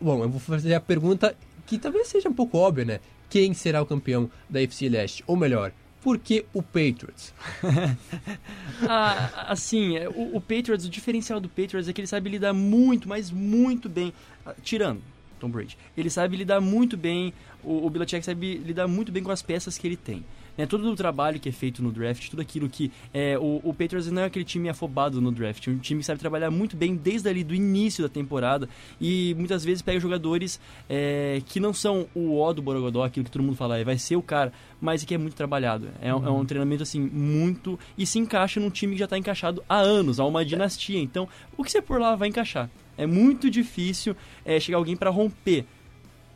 Bom, 0.00 0.22
eu 0.22 0.28
vou 0.28 0.40
fazer 0.40 0.74
a 0.74 0.80
pergunta 0.80 1.36
que 1.66 1.78
talvez 1.78 2.08
seja 2.08 2.28
um 2.28 2.32
pouco 2.32 2.58
óbvia, 2.58 2.84
né? 2.84 3.00
Quem 3.28 3.52
será 3.52 3.82
o 3.82 3.86
campeão 3.86 4.30
da 4.48 4.62
FC 4.62 4.88
Leste? 4.88 5.24
Ou 5.26 5.36
melhor, 5.36 5.72
por 6.02 6.18
que 6.18 6.44
o 6.52 6.62
Patriots? 6.62 7.32
ah, 8.88 9.46
assim, 9.48 9.96
é, 9.96 10.08
o, 10.08 10.36
o, 10.36 10.40
Patriots, 10.40 10.86
o 10.86 10.90
diferencial 10.90 11.40
do 11.40 11.48
Patriots 11.48 11.88
é 11.88 11.92
que 11.92 12.00
ele 12.00 12.06
sabe 12.06 12.30
lidar 12.30 12.52
muito, 12.52 13.08
mas 13.08 13.30
muito 13.30 13.88
bem, 13.88 14.12
ah, 14.44 14.54
tirando 14.62 15.00
Tom 15.40 15.48
Brady, 15.48 15.76
ele 15.96 16.10
sabe 16.10 16.36
lidar 16.36 16.60
muito 16.60 16.96
bem, 16.96 17.32
o, 17.62 17.86
o 17.86 17.90
Belichick 17.90 18.24
sabe 18.24 18.58
lidar 18.58 18.86
muito 18.86 19.10
bem 19.10 19.22
com 19.22 19.30
as 19.30 19.42
peças 19.42 19.78
que 19.78 19.86
ele 19.86 19.96
tem 19.96 20.22
né, 20.56 20.66
todo 20.66 20.90
o 20.90 20.96
trabalho 20.96 21.40
que 21.40 21.48
é 21.48 21.52
feito 21.52 21.82
no 21.82 21.90
draft, 21.90 22.28
tudo 22.28 22.42
aquilo 22.42 22.68
que 22.68 22.90
é, 23.12 23.38
o, 23.38 23.60
o 23.62 23.74
Patriots 23.74 24.10
não 24.10 24.22
é 24.22 24.26
aquele 24.26 24.44
time 24.44 24.68
afobado 24.68 25.20
no 25.20 25.30
draft, 25.30 25.66
é 25.66 25.70
um 25.70 25.78
time 25.78 26.00
que 26.00 26.06
sabe 26.06 26.20
trabalhar 26.20 26.50
muito 26.50 26.76
bem 26.76 26.96
desde 26.96 27.28
ali 27.28 27.42
do 27.42 27.54
início 27.54 28.02
da 28.02 28.08
temporada 28.08 28.68
e 29.00 29.34
muitas 29.36 29.64
vezes 29.64 29.82
pega 29.82 29.98
jogadores 30.00 30.60
é, 30.88 31.42
que 31.46 31.60
não 31.60 31.72
são 31.72 32.06
o 32.14 32.38
ó 32.38 32.52
do 32.52 32.62
Borogodó, 32.62 33.04
aquilo 33.04 33.24
que 33.24 33.30
todo 33.30 33.42
mundo 33.42 33.56
fala, 33.56 33.78
é, 33.78 33.84
vai 33.84 33.98
ser 33.98 34.16
o 34.16 34.22
cara, 34.22 34.52
mas 34.80 35.04
que 35.04 35.14
é 35.14 35.18
muito 35.18 35.34
trabalhado. 35.34 35.88
É, 36.00 36.14
uhum. 36.14 36.26
é 36.26 36.30
um 36.30 36.44
treinamento 36.44 36.82
assim 36.82 37.00
muito 37.00 37.78
e 37.96 38.06
se 38.06 38.18
encaixa 38.18 38.60
num 38.60 38.70
time 38.70 38.92
que 38.92 38.98
já 38.98 39.04
está 39.04 39.18
encaixado 39.18 39.62
há 39.68 39.78
anos, 39.78 40.20
há 40.20 40.24
uma 40.24 40.44
dinastia. 40.44 41.00
Então, 41.00 41.28
o 41.56 41.64
que 41.64 41.70
você 41.70 41.80
por 41.80 42.00
lá 42.00 42.14
vai 42.14 42.28
encaixar. 42.28 42.68
É 42.96 43.06
muito 43.06 43.50
difícil 43.50 44.16
é, 44.44 44.60
chegar 44.60 44.78
alguém 44.78 44.96
para 44.96 45.10
romper. 45.10 45.64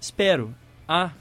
Espero. 0.00 0.54
Ah, 0.88 1.12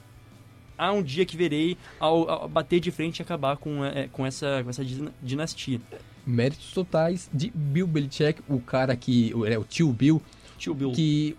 há 0.78 0.92
um 0.92 1.02
dia 1.02 1.26
que 1.26 1.36
verei 1.36 1.76
ao, 1.98 2.30
ao 2.30 2.48
bater 2.48 2.80
de 2.80 2.90
frente 2.90 3.18
e 3.18 3.22
acabar 3.22 3.56
com, 3.56 3.84
é, 3.84 4.08
com, 4.08 4.24
essa, 4.24 4.62
com 4.62 4.70
essa 4.70 4.84
dinastia. 5.22 5.80
Méritos 6.24 6.72
totais 6.72 7.28
de 7.32 7.50
Bill 7.54 7.86
Belichick, 7.86 8.40
o 8.48 8.60
cara 8.60 8.94
que. 8.94 9.32
É 9.46 9.58
o 9.58 9.64
tio 9.64 9.92
Bill. 9.92 10.22
Tio 10.58 10.74
Bill. 10.74 10.92
Que 10.92 11.36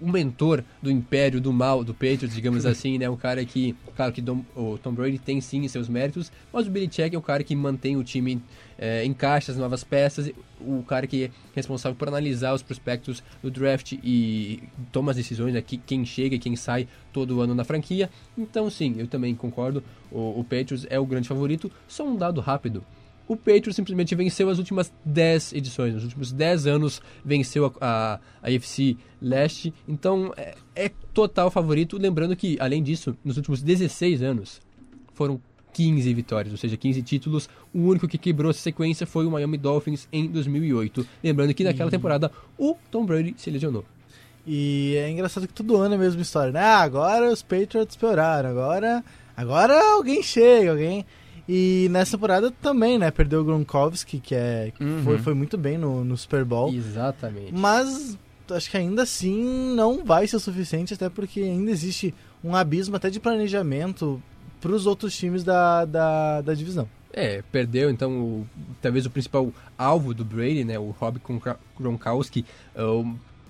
o 0.00 0.10
mentor 0.10 0.62
do 0.82 0.90
império 0.90 1.40
do 1.40 1.52
mal 1.52 1.82
do 1.82 1.92
Patriots, 1.92 2.34
digamos 2.34 2.64
assim, 2.66 2.98
né? 2.98 3.08
Um 3.08 3.16
cara 3.16 3.44
que, 3.44 3.74
claro 3.94 4.12
que 4.12 4.20
Dom, 4.20 4.44
o 4.54 4.78
Tom 4.78 4.92
Brady 4.92 5.18
tem 5.18 5.40
sim 5.40 5.66
seus 5.68 5.88
méritos, 5.88 6.30
mas 6.52 6.66
o 6.66 6.70
Belichick 6.70 7.14
é 7.14 7.18
o 7.18 7.22
cara 7.22 7.42
que 7.42 7.54
mantém 7.54 7.96
o 7.96 8.04
time 8.04 8.42
é, 8.78 9.04
encaixa 9.04 9.52
as 9.52 9.58
novas 9.58 9.82
peças, 9.82 10.30
o 10.60 10.82
cara 10.82 11.06
que 11.06 11.24
é 11.24 11.30
responsável 11.54 11.96
por 11.96 12.08
analisar 12.08 12.54
os 12.54 12.62
prospectos 12.62 13.22
do 13.42 13.50
draft 13.50 13.92
e 13.92 14.62
toma 14.92 15.10
as 15.10 15.16
decisões, 15.16 15.54
né, 15.54 15.60
que, 15.60 15.76
quem 15.76 16.04
chega 16.04 16.36
e 16.36 16.38
quem 16.38 16.56
sai 16.56 16.88
todo 17.12 17.40
ano 17.40 17.54
na 17.54 17.64
franquia. 17.64 18.10
Então, 18.36 18.70
sim, 18.70 18.94
eu 18.98 19.06
também 19.06 19.34
concordo, 19.34 19.82
o, 20.10 20.40
o 20.40 20.44
Patriots 20.44 20.86
é 20.88 20.98
o 20.98 21.06
grande 21.06 21.28
favorito. 21.28 21.70
Só 21.88 22.06
um 22.06 22.16
dado 22.16 22.40
rápido. 22.40 22.84
O 23.28 23.36
Patriots 23.36 23.74
simplesmente 23.74 24.14
venceu 24.14 24.48
as 24.48 24.58
últimas 24.58 24.92
10 25.04 25.54
edições, 25.54 25.94
nos 25.94 26.04
últimos 26.04 26.32
10 26.32 26.66
anos 26.66 27.02
venceu 27.24 27.66
a, 27.66 27.72
a, 27.80 28.20
a 28.42 28.50
UFC 28.50 28.96
Leste, 29.20 29.74
então 29.88 30.32
é, 30.36 30.54
é 30.74 30.90
total 31.12 31.50
favorito. 31.50 31.98
Lembrando 31.98 32.36
que, 32.36 32.56
além 32.60 32.82
disso, 32.82 33.16
nos 33.24 33.36
últimos 33.36 33.62
16 33.62 34.22
anos 34.22 34.60
foram 35.12 35.40
15 35.72 36.14
vitórias, 36.14 36.52
ou 36.52 36.58
seja, 36.58 36.76
15 36.76 37.02
títulos. 37.02 37.48
O 37.74 37.80
único 37.80 38.08
que 38.08 38.16
quebrou 38.16 38.50
essa 38.50 38.60
sequência 38.60 39.06
foi 39.06 39.26
o 39.26 39.30
Miami 39.30 39.58
Dolphins 39.58 40.08
em 40.12 40.26
2008. 40.28 41.06
Lembrando 41.22 41.52
que 41.52 41.64
naquela 41.64 41.90
temporada 41.90 42.30
o 42.56 42.76
Tom 42.90 43.04
Brady 43.04 43.34
se 43.36 43.50
lesionou. 43.50 43.84
E 44.46 44.94
é 44.96 45.10
engraçado 45.10 45.48
que 45.48 45.52
todo 45.52 45.76
ano 45.76 45.94
é 45.94 45.96
a 45.96 46.00
mesma 46.00 46.22
história, 46.22 46.52
né? 46.52 46.60
Ah, 46.60 46.78
agora 46.78 47.30
os 47.30 47.42
Patriots 47.42 47.96
pioraram, 47.96 48.48
agora, 48.48 49.04
agora 49.36 49.74
alguém 49.94 50.22
chega, 50.22 50.70
alguém... 50.70 51.04
E 51.48 51.88
nessa 51.90 52.16
temporada 52.16 52.50
também, 52.50 52.98
né? 52.98 53.10
Perdeu 53.10 53.40
o 53.40 53.44
Gronkowski, 53.44 54.18
que 54.18 54.34
é, 54.34 54.72
uhum. 54.80 55.02
foi, 55.04 55.18
foi 55.18 55.34
muito 55.34 55.56
bem 55.56 55.78
no, 55.78 56.04
no 56.04 56.16
Super 56.16 56.44
Bowl. 56.44 56.72
Exatamente. 56.72 57.52
Mas 57.52 58.18
acho 58.50 58.70
que 58.70 58.76
ainda 58.76 59.02
assim 59.02 59.74
não 59.74 60.04
vai 60.04 60.26
ser 60.26 60.36
o 60.36 60.40
suficiente, 60.40 60.94
até 60.94 61.08
porque 61.08 61.40
ainda 61.40 61.70
existe 61.70 62.14
um 62.42 62.54
abismo 62.54 62.96
até 62.96 63.10
de 63.10 63.20
planejamento 63.20 64.20
para 64.60 64.72
os 64.72 64.86
outros 64.86 65.16
times 65.16 65.44
da, 65.44 65.84
da, 65.84 66.40
da 66.40 66.54
divisão. 66.54 66.88
É, 67.12 67.42
perdeu 67.50 67.88
então 67.88 68.20
o, 68.20 68.46
talvez 68.82 69.06
o 69.06 69.10
principal 69.10 69.50
alvo 69.78 70.12
do 70.12 70.24
Brady, 70.24 70.64
né, 70.64 70.78
o 70.78 70.90
Rob 70.90 71.18
Gronkowski, 71.78 72.44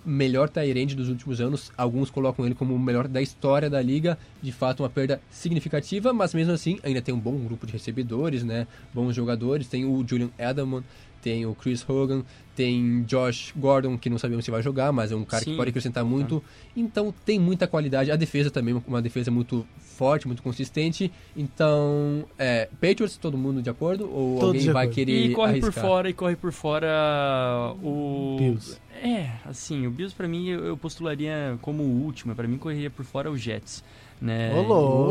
melhor 0.06 0.48
Tyrande 0.48 0.94
dos 0.94 1.08
últimos 1.08 1.40
anos. 1.40 1.72
Alguns 1.76 2.08
colocam 2.08 2.46
ele 2.46 2.54
como 2.54 2.74
o 2.74 2.78
melhor 2.78 3.08
da 3.08 3.20
história 3.20 3.68
da 3.68 3.82
liga. 3.82 4.16
De 4.40 4.52
fato, 4.52 4.82
uma 4.82 4.88
perda 4.88 5.20
significativa, 5.30 6.12
mas 6.12 6.32
mesmo 6.32 6.52
assim 6.52 6.78
ainda 6.82 7.02
tem 7.02 7.12
um 7.14 7.18
bom 7.18 7.36
grupo 7.36 7.66
de 7.66 7.72
recebedores, 7.72 8.44
né, 8.44 8.66
bons 8.94 9.14
jogadores. 9.14 9.66
Tem 9.66 9.84
o 9.84 10.06
Julian 10.06 10.30
Edelman, 10.38 10.84
tem 11.26 11.44
o 11.44 11.56
Chris 11.56 11.84
Hogan, 11.88 12.22
tem 12.54 13.02
Josh 13.02 13.52
Gordon, 13.56 13.98
que 13.98 14.08
não 14.08 14.16
sabemos 14.16 14.44
se 14.44 14.50
vai 14.52 14.62
jogar, 14.62 14.92
mas 14.92 15.10
é 15.10 15.16
um 15.16 15.24
cara 15.24 15.42
Sim. 15.42 15.50
que 15.50 15.56
pode 15.56 15.70
acrescentar 15.70 16.04
muito. 16.04 16.40
Então 16.76 17.12
tem 17.24 17.36
muita 17.36 17.66
qualidade. 17.66 18.12
A 18.12 18.16
defesa 18.16 18.48
também, 18.48 18.80
uma 18.86 19.02
defesa 19.02 19.28
muito 19.28 19.66
forte, 19.76 20.28
muito 20.28 20.40
consistente. 20.40 21.10
Então, 21.36 22.24
é, 22.38 22.68
Patriots, 22.80 23.16
todo 23.16 23.36
mundo 23.36 23.60
de 23.60 23.68
acordo? 23.68 24.04
Ou 24.04 24.38
Todos 24.38 24.54
alguém 24.60 24.72
vai 24.72 24.84
acordo. 24.84 24.94
querer 24.94 25.26
E 25.26 25.32
corre 25.34 25.50
arriscar? 25.50 25.72
por 25.72 25.80
fora, 25.80 26.08
e 26.08 26.12
corre 26.12 26.36
por 26.36 26.52
fora 26.52 27.74
o... 27.82 28.36
Bills. 28.38 28.78
É, 29.02 29.30
assim, 29.44 29.84
o 29.84 29.90
Bills 29.90 30.14
pra 30.14 30.28
mim 30.28 30.46
eu 30.50 30.76
postularia 30.76 31.58
como 31.60 31.82
o 31.82 32.04
último, 32.04 32.36
pra 32.36 32.46
mim 32.46 32.56
correria 32.56 32.88
por 32.88 33.04
fora 33.04 33.28
o 33.32 33.36
Jets, 33.36 33.82
né? 34.20 34.54
Ô, 34.54 34.62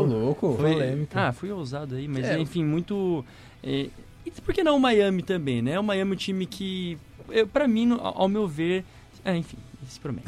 louco. 0.02 0.54
Foi, 0.58 0.72
Polêmica. 0.72 1.28
ah, 1.28 1.32
fui 1.32 1.50
ousado 1.52 1.94
aí, 1.94 2.08
mas 2.08 2.24
É. 2.24 2.38
enfim, 2.38 2.64
muito... 2.64 3.22
É, 3.62 3.88
e 4.26 4.30
por 4.42 4.52
que 4.52 4.62
não 4.64 4.76
o 4.76 4.80
Miami 4.80 5.22
também, 5.22 5.62
né? 5.62 5.78
O 5.78 5.82
Miami 5.84 6.10
é 6.12 6.14
um 6.14 6.16
time 6.16 6.46
que, 6.46 6.98
pra 7.52 7.66
mim, 7.66 7.96
ao 8.00 8.28
meu 8.28 8.46
ver... 8.46 8.84
É, 9.24 9.36
enfim, 9.36 9.56
se 9.88 9.98
promete. 9.98 10.26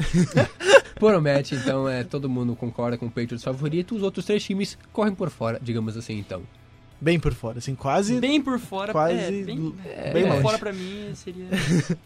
Promete, 0.95 1.55
então, 1.55 1.87
é, 1.87 2.03
todo 2.03 2.27
mundo 2.27 2.55
concorda 2.55 2.97
com 2.97 3.05
o 3.05 3.09
Patriots 3.09 3.43
favorito. 3.43 3.95
Os 3.95 4.03
outros 4.03 4.25
três 4.25 4.43
times 4.43 4.77
correm 4.91 5.15
por 5.15 5.29
fora, 5.29 5.57
digamos 5.61 5.95
assim, 5.95 6.19
então. 6.19 6.41
Bem 6.99 7.17
por 7.17 7.33
fora, 7.33 7.59
assim, 7.59 7.75
quase. 7.75 8.19
Bem 8.19 8.41
por 8.41 8.59
fora, 8.59 8.91
quase 8.91 9.15
é, 9.17 9.31
bem, 9.43 9.73
é, 9.85 10.11
bem 10.11 10.27
por 10.27 10.41
fora 10.41 10.59
pra 10.59 10.73
mim 10.73 11.11
seria 11.15 11.45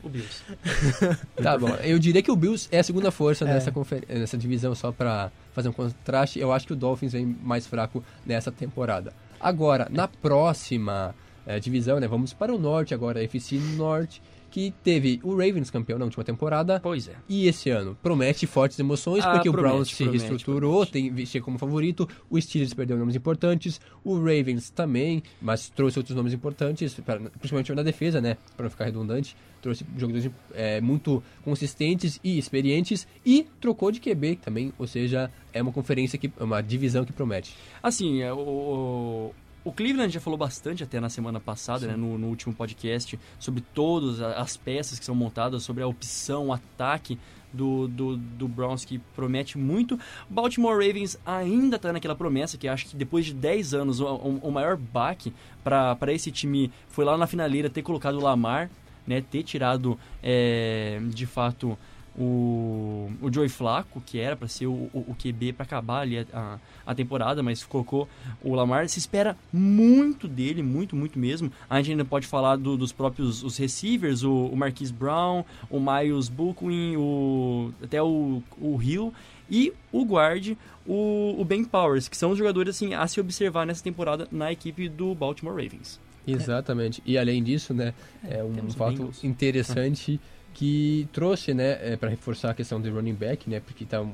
o 0.04 0.10
Bills. 0.10 0.44
Tá 1.42 1.58
bom. 1.58 1.70
Eu 1.82 1.98
diria 1.98 2.22
que 2.22 2.30
o 2.32 2.36
Bills 2.36 2.68
é 2.72 2.78
a 2.78 2.84
segunda 2.84 3.10
força 3.10 3.44
É. 3.44 3.54
nessa, 3.56 3.72
confer- 3.72 4.06
nessa 4.08 4.38
divisão, 4.38 4.76
só 4.76 4.92
pra 4.92 5.32
fazer 5.52 5.70
um 5.70 5.74
contraste. 5.74 6.38
Eu 6.40 6.54
acho 6.54 6.68
que 6.68 6.74
o 6.74 6.76
Dolphins 6.76 7.14
vem 7.14 7.26
mais 7.26 7.66
fraco 7.66 8.04
nessa 8.24 8.52
temporada. 8.52 9.12
Agora, 9.40 9.88
na 9.90 10.08
próxima 10.08 11.16
eh, 11.46 11.60
divisão, 11.60 12.00
né? 12.00 12.08
Vamos 12.08 12.34
para 12.34 12.54
o 12.54 12.58
norte 12.60 12.94
agora, 12.94 13.20
a 13.20 13.24
FC 13.24 13.58
Norte, 13.76 14.22
que 14.54 14.72
teve 14.84 15.20
o 15.24 15.32
Ravens 15.32 15.72
campeão 15.72 15.98
na 15.98 16.06
última 16.06 16.24
temporada. 16.24 16.80
Pois 16.80 17.08
é. 17.08 17.16
E 17.28 17.48
esse 17.48 17.72
ano 17.72 17.98
promete 18.04 18.46
fortes 18.46 18.78
emoções, 18.78 19.26
Ah, 19.26 19.32
porque 19.32 19.50
o 19.50 19.52
promete, 19.52 19.72
Browns 19.74 19.88
se 19.88 20.04
promete, 20.04 20.18
reestruturou, 20.26 20.86
promete. 20.86 21.12
tem 21.12 21.26
chega 21.26 21.44
como 21.44 21.58
favorito, 21.58 22.08
o 22.30 22.40
Steelers 22.40 22.72
perdeu 22.72 22.96
nomes 22.96 23.16
importantes, 23.16 23.82
o 24.04 24.16
Ravens 24.16 24.70
também, 24.70 25.24
mas 25.42 25.70
trouxe 25.70 25.98
outros 25.98 26.16
nomes 26.16 26.34
importantes, 26.34 26.96
principalmente 27.40 27.74
na 27.74 27.82
defesa, 27.82 28.22
né, 28.22 28.38
para 28.56 28.66
não 28.66 28.70
ficar 28.70 28.86
redundante, 28.86 29.36
trouxe 29.60 29.84
jogadores 29.98 30.30
é, 30.54 30.80
muito 30.80 31.24
consistentes 31.44 32.20
e 32.24 32.38
experientes 32.38 33.08
e 33.26 33.48
trocou 33.60 33.92
de 33.92 34.00
QB 34.00 34.36
também, 34.36 34.72
ou 34.78 34.86
seja, 34.86 35.32
é 35.52 35.64
uma 35.64 35.72
conferência 35.72 36.20
que 36.20 36.32
uma 36.40 36.62
divisão 36.62 37.04
que 37.04 37.12
promete. 37.12 37.56
Assim, 37.82 38.22
é, 38.22 38.32
o, 38.32 39.32
o 39.66 39.72
Cleveland 39.72 40.14
já 40.14 40.20
falou 40.20 40.38
bastante 40.38 40.84
até 40.84 41.00
na 41.00 41.10
semana 41.10 41.40
passada, 41.40 41.88
né, 41.88 41.96
no, 41.96 42.18
no 42.18 42.28
último 42.28 42.54
podcast, 42.54 43.18
sobre 43.40 43.62
todas 43.74 44.20
as 44.22 44.58
peças 44.58 45.00
que 45.00 45.06
são 45.06 45.16
montadas, 45.16 45.64
sobre 45.64 45.84
a 45.84 45.88
opção, 45.88 46.48
o 46.48 46.54
ataque 46.54 47.18
do, 47.54 47.88
do, 47.88 48.18
do 48.18 48.48
Browns 48.48 48.84
que 48.84 48.98
promete 49.16 49.58
muito. 49.58 49.98
Baltimore 50.30 50.74
Ravens 50.76 51.18
ainda 51.26 51.76
está 51.78 51.94
naquela 51.94 52.16
promessa 52.16 52.58
que 52.58 52.68
acho 52.68 52.88
que 52.88 52.96
depois 52.96 53.26
de 53.26 53.34
10 53.34 53.74
anos 53.74 54.00
o, 54.00 54.06
o- 54.08 54.40
o 54.44 54.52
maior 54.52 54.76
baque 54.76 55.32
para 55.64 56.12
esse 56.12 56.32
time 56.32 56.72
foi 56.90 57.06
lá 57.06 57.16
na 57.18 57.28
finaleira 57.28 57.70
ter 57.70 57.84
colocado 57.84 58.16
o 58.16 58.22
Lamar, 58.22 58.70
né, 59.06 59.22
ter 59.22 59.44
tirado 59.44 59.98
é, 60.22 61.00
de 61.10 61.26
fato 61.26 61.78
o, 62.18 63.10
o 63.22 63.32
Joey 63.32 63.50
Flacco, 63.50 64.02
que 64.06 64.20
era 64.20 64.36
para 64.36 64.48
ser 64.48 64.68
o, 64.68 64.72
o, 64.94 65.06
o 65.10 65.16
QB 65.16 65.54
para 65.54 65.64
acabar 65.64 66.02
ali 66.02 66.20
a, 66.20 66.26
a, 66.34 66.60
a 66.86 66.96
temporada, 66.96 67.42
mas 67.42 67.64
colocou 67.64 68.08
o 68.44 68.54
Lamar. 68.54 68.88
Se 68.90 69.00
espera 69.00 69.36
muito 69.52 70.28
dele, 70.28 70.62
muito, 70.62 70.96
muito 70.96 71.18
mesmo. 71.18 71.52
A 71.70 71.78
gente 71.78 71.92
ainda 71.92 72.06
pode 72.06 72.28
falar 72.28 72.56
do- 72.56 72.78
dos 72.78 72.92
próprios 72.92 73.44
os 73.44 73.58
receivers, 73.58 74.24
o, 74.24 74.32
o 74.48 74.56
Marquise 74.56 74.94
Brown, 74.94 75.44
o 75.70 75.80
Miles 75.80 76.30
Bookwin, 76.30 76.96
o, 76.98 77.72
até 77.84 78.02
o, 78.02 78.42
o 78.60 78.82
Hill 78.82 79.14
e 79.50 79.74
o 79.92 80.04
guard, 80.06 80.56
o, 80.88 81.36
o 81.38 81.46
Ben 81.46 81.64
Powers, 81.64 82.08
que 82.08 82.18
são 82.18 82.32
os 82.32 82.38
jogadores 82.38 82.76
assim, 82.76 82.94
a 82.94 83.06
se 83.08 83.20
observar 83.20 83.66
nessa 83.66 83.84
temporada 83.84 84.28
na 84.32 84.52
equipe 84.52 84.88
do 84.90 85.14
Baltimore 85.14 85.54
Ravens. 85.56 86.00
Exatamente. 86.26 87.04
E 87.06 87.18
além 87.18 87.44
disso, 87.44 87.74
né, 87.74 87.94
é 88.24 88.42
um 88.42 88.54
temos 88.54 88.74
o 88.74 88.78
fato 88.78 89.12
interessante 89.24 90.20
que 90.54 91.08
trouxe, 91.12 91.54
né, 91.54 91.96
para 91.98 92.10
reforçar 92.10 92.52
a 92.52 92.54
questão 92.54 92.80
do 92.80 92.94
running 92.94 93.14
back, 93.14 93.50
né, 93.50 93.60
porque 93.60 93.86
tá 93.86 94.06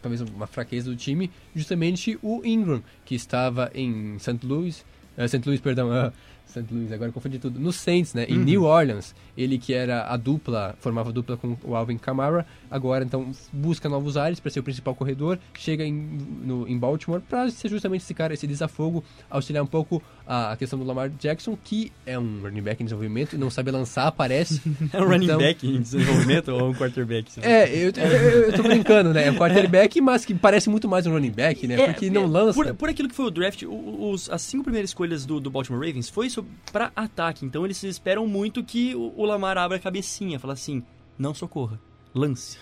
talvez 0.00 0.20
uma 0.20 0.46
fraqueza 0.46 0.90
do 0.90 0.96
time, 0.96 1.30
justamente 1.54 2.18
o 2.22 2.44
Ingram, 2.44 2.82
que 3.04 3.14
estava 3.14 3.70
em 3.74 4.18
St. 4.18 4.38
Louis, 4.44 4.84
eh, 5.16 5.26
St. 5.26 5.42
Louis, 5.44 5.60
perdão, 5.60 5.90
ah, 5.90 6.12
St. 6.48 6.64
Louis, 6.72 6.90
agora 6.92 7.12
confundi 7.12 7.38
tudo, 7.38 7.60
no 7.60 7.72
Saints, 7.72 8.14
né, 8.14 8.24
em 8.28 8.38
Uhum. 8.38 8.44
New 8.44 8.64
Orleans, 8.64 9.14
ele 9.36 9.58
que 9.58 9.72
era 9.74 10.04
a 10.06 10.16
dupla, 10.16 10.74
formava 10.80 11.12
dupla 11.12 11.36
com 11.36 11.56
o 11.62 11.76
Alvin 11.76 11.98
Kamara, 11.98 12.46
agora 12.70 13.04
então 13.04 13.30
busca 13.52 13.88
novos 13.88 14.16
ares 14.16 14.40
para 14.40 14.50
ser 14.50 14.60
o 14.60 14.62
principal 14.62 14.94
corredor, 14.94 15.38
chega 15.58 15.84
em, 15.84 15.92
no, 15.92 16.66
em 16.66 16.78
Baltimore 16.78 17.20
para 17.20 17.50
ser 17.50 17.68
justamente 17.68 18.02
esse 18.02 18.14
cara, 18.14 18.32
esse 18.34 18.46
desafogo, 18.46 19.04
auxiliar 19.30 19.62
um 19.62 19.66
pouco 19.66 20.02
a, 20.26 20.52
a 20.52 20.56
questão 20.56 20.78
do 20.78 20.84
Lamar 20.84 21.10
Jackson, 21.10 21.56
que 21.62 21.92
é 22.06 22.18
um 22.18 22.40
running 22.42 22.62
back 22.62 22.82
em 22.82 22.86
desenvolvimento 22.86 23.34
e 23.34 23.38
não 23.38 23.50
sabe 23.50 23.70
lançar, 23.70 24.10
parece. 24.12 24.60
É 24.92 25.00
um 25.02 25.06
running 25.08 25.24
Então- 25.26 25.38
back 25.38 25.66
em 25.66 25.80
desenvolvimento 25.80 26.48
ou 26.48 26.70
um 26.70 26.74
quarterback? 26.74 27.30
É, 27.42 27.68
eu, 27.68 27.90
eu, 27.94 28.42
eu 28.46 28.52
tô 28.54 28.62
brincando, 28.62 29.12
né? 29.12 29.26
É 29.26 29.30
um 29.30 29.34
quarterback, 29.36 30.00
mas 30.02 30.24
que 30.24 30.34
parece 30.34 30.70
muito 30.70 30.88
mais 30.88 31.06
um 31.06 31.12
running 31.12 31.30
back, 31.30 31.66
né? 31.66 31.74
É, 31.80 31.86
Porque 31.92 32.08
não 32.10 32.24
é, 32.24 32.26
lança. 32.26 32.54
Por, 32.54 32.74
por 32.74 32.88
aquilo 32.88 33.08
que 33.08 33.14
foi 33.14 33.26
o 33.26 33.30
draft, 33.30 33.62
os, 33.68 34.30
as 34.30 34.40
cinco 34.42 34.64
primeiras 34.64 34.90
escolhas 34.90 35.26
do, 35.26 35.40
do 35.40 35.50
Baltimore 35.50 35.84
Ravens 35.86 36.08
foi 36.08 36.30
sobre, 36.42 36.50
pra 36.72 36.92
ataque. 36.96 37.44
Então 37.44 37.64
eles 37.64 37.82
esperam 37.82 38.26
muito 38.26 38.62
que 38.64 38.94
o, 38.94 39.24
Lamar 39.24 39.56
abra 39.58 39.76
a 39.76 39.80
cabecinha, 39.80 40.38
fala 40.38 40.52
assim, 40.54 40.82
não 41.18 41.34
socorra, 41.34 41.78
lance. 42.14 42.58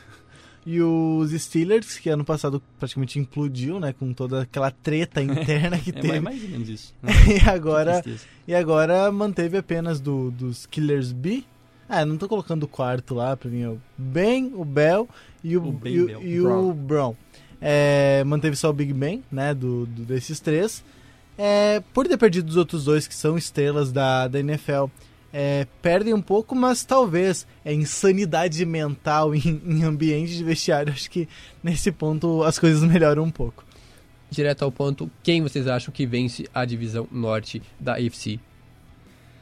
E 0.68 0.82
os 0.82 1.30
Steelers, 1.30 1.96
que 1.96 2.08
ano 2.08 2.24
passado 2.24 2.60
praticamente 2.76 3.20
implodiu, 3.20 3.78
né? 3.78 3.92
Com 3.96 4.12
toda 4.12 4.42
aquela 4.42 4.68
treta 4.70 5.22
interna 5.22 5.78
que 5.78 5.90
É 5.94 6.00
teve. 6.00 6.08
mais, 6.20 6.22
mais 6.22 6.42
ou 6.42 6.48
menos 6.50 6.68
isso. 6.68 6.94
né? 7.00 7.12
e, 7.44 7.48
agora, 7.48 8.02
e 8.48 8.52
agora 8.52 9.12
manteve 9.12 9.56
apenas 9.58 10.00
do, 10.00 10.32
dos 10.32 10.66
Killers 10.66 11.12
B. 11.12 11.44
Ah, 11.88 12.04
não 12.04 12.16
tô 12.16 12.28
colocando 12.28 12.64
o 12.64 12.68
quarto 12.68 13.14
lá 13.14 13.36
pra 13.36 13.48
mim. 13.48 13.62
É 13.62 13.68
o 13.68 13.80
Ben, 13.96 14.50
o 14.56 14.64
Bell 14.64 15.08
e 15.44 15.56
o, 15.56 15.68
O 15.68 15.72
Ben 15.72 15.94
e, 15.94 16.04
Bell. 16.06 16.22
e 16.22 16.40
o 16.40 16.72
Brown. 16.72 17.14
É, 17.60 18.24
manteve 18.26 18.56
só 18.56 18.68
o 18.70 18.72
Big 18.72 18.92
Ben, 18.92 19.22
né? 19.30 19.54
Do, 19.54 19.86
do- 19.86 20.02
desses 20.04 20.40
três. 20.40 20.82
É, 21.38 21.83
por 21.92 22.09
ter 22.09 22.16
perdido 22.16 22.49
os 22.49 22.57
outros 22.57 22.85
dois, 22.85 23.07
que 23.07 23.14
são 23.14 23.37
estrelas 23.37 23.92
da, 23.92 24.27
da 24.27 24.40
NFL, 24.40 24.87
é, 25.33 25.66
perdem 25.83 26.14
um 26.14 26.22
pouco, 26.22 26.55
mas 26.55 26.85
talvez 26.85 27.46
é 27.64 27.72
insanidade 27.72 28.64
mental 28.64 29.35
em, 29.35 29.61
em 29.66 29.85
ambiente 29.85 30.35
de 30.35 30.42
vestiário. 30.42 30.92
Acho 30.92 31.11
que 31.11 31.29
nesse 31.62 31.92
ponto 31.92 32.42
as 32.42 32.59
coisas 32.59 32.83
melhoram 32.83 33.25
um 33.25 33.31
pouco. 33.31 33.64
Direto 34.31 34.64
ao 34.64 34.72
ponto, 34.72 35.11
quem 35.22 35.42
vocês 35.42 35.66
acham 35.66 35.92
que 35.92 36.07
vence 36.07 36.49
a 36.55 36.64
divisão 36.64 37.07
norte 37.12 37.62
da 37.79 37.94
AFC? 37.94 38.40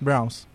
Browns. 0.01 0.47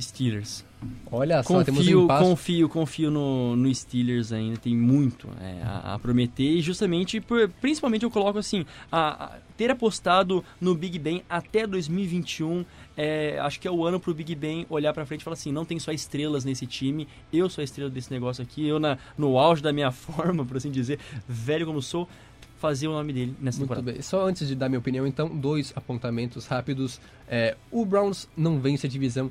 Steelers. 0.00 0.64
Olha 1.10 1.42
só, 1.42 1.64
temos 1.64 1.80
um 1.88 2.06
Confio, 2.06 2.08
confio, 2.28 2.68
confio 2.68 3.10
no, 3.10 3.56
no 3.56 3.74
Steelers 3.74 4.30
ainda, 4.32 4.56
tem 4.58 4.76
muito 4.76 5.28
é, 5.40 5.60
a, 5.64 5.94
a 5.94 5.98
prometer 5.98 6.44
e 6.44 6.60
justamente, 6.60 7.20
por, 7.20 7.48
principalmente 7.60 8.04
eu 8.04 8.10
coloco 8.10 8.38
assim, 8.38 8.64
a, 8.92 9.24
a- 9.24 9.38
ter 9.56 9.72
apostado 9.72 10.44
no 10.60 10.76
Big 10.76 10.96
Ben 11.00 11.22
até 11.28 11.66
2021, 11.66 12.64
é, 12.96 13.40
acho 13.40 13.58
que 13.58 13.66
é 13.66 13.70
o 13.72 13.84
ano 13.84 13.98
pro 13.98 14.14
Big 14.14 14.32
Ben 14.36 14.64
olhar 14.70 14.92
pra 14.92 15.04
frente 15.04 15.22
e 15.22 15.24
falar 15.24 15.34
assim, 15.34 15.50
não 15.50 15.64
tem 15.64 15.80
só 15.80 15.90
estrelas 15.90 16.44
nesse 16.44 16.64
time, 16.64 17.08
eu 17.32 17.50
sou 17.50 17.60
a 17.60 17.64
estrela 17.64 17.90
desse 17.90 18.12
negócio 18.12 18.40
aqui, 18.44 18.64
eu 18.64 18.78
na, 18.78 18.98
no 19.16 19.36
auge 19.36 19.60
da 19.60 19.72
minha 19.72 19.90
forma, 19.92 20.44
por 20.44 20.56
assim 20.58 20.70
dizer, 20.70 21.00
velho 21.26 21.66
como 21.66 21.82
sou, 21.82 22.08
fazer 22.56 22.86
o 22.86 22.92
nome 22.92 23.12
dele 23.12 23.34
nessa 23.40 23.58
Muito 23.58 23.68
temporada. 23.70 23.92
bem. 23.92 24.02
Só 24.02 24.26
antes 24.28 24.46
de 24.46 24.54
dar 24.54 24.68
minha 24.68 24.78
opinião, 24.80 25.06
então, 25.06 25.28
dois 25.28 25.72
apontamentos 25.76 26.44
rápidos. 26.46 27.00
É, 27.28 27.56
o 27.70 27.84
Browns 27.84 28.28
não 28.36 28.58
vence 28.60 28.84
a 28.86 28.90
divisão 28.90 29.30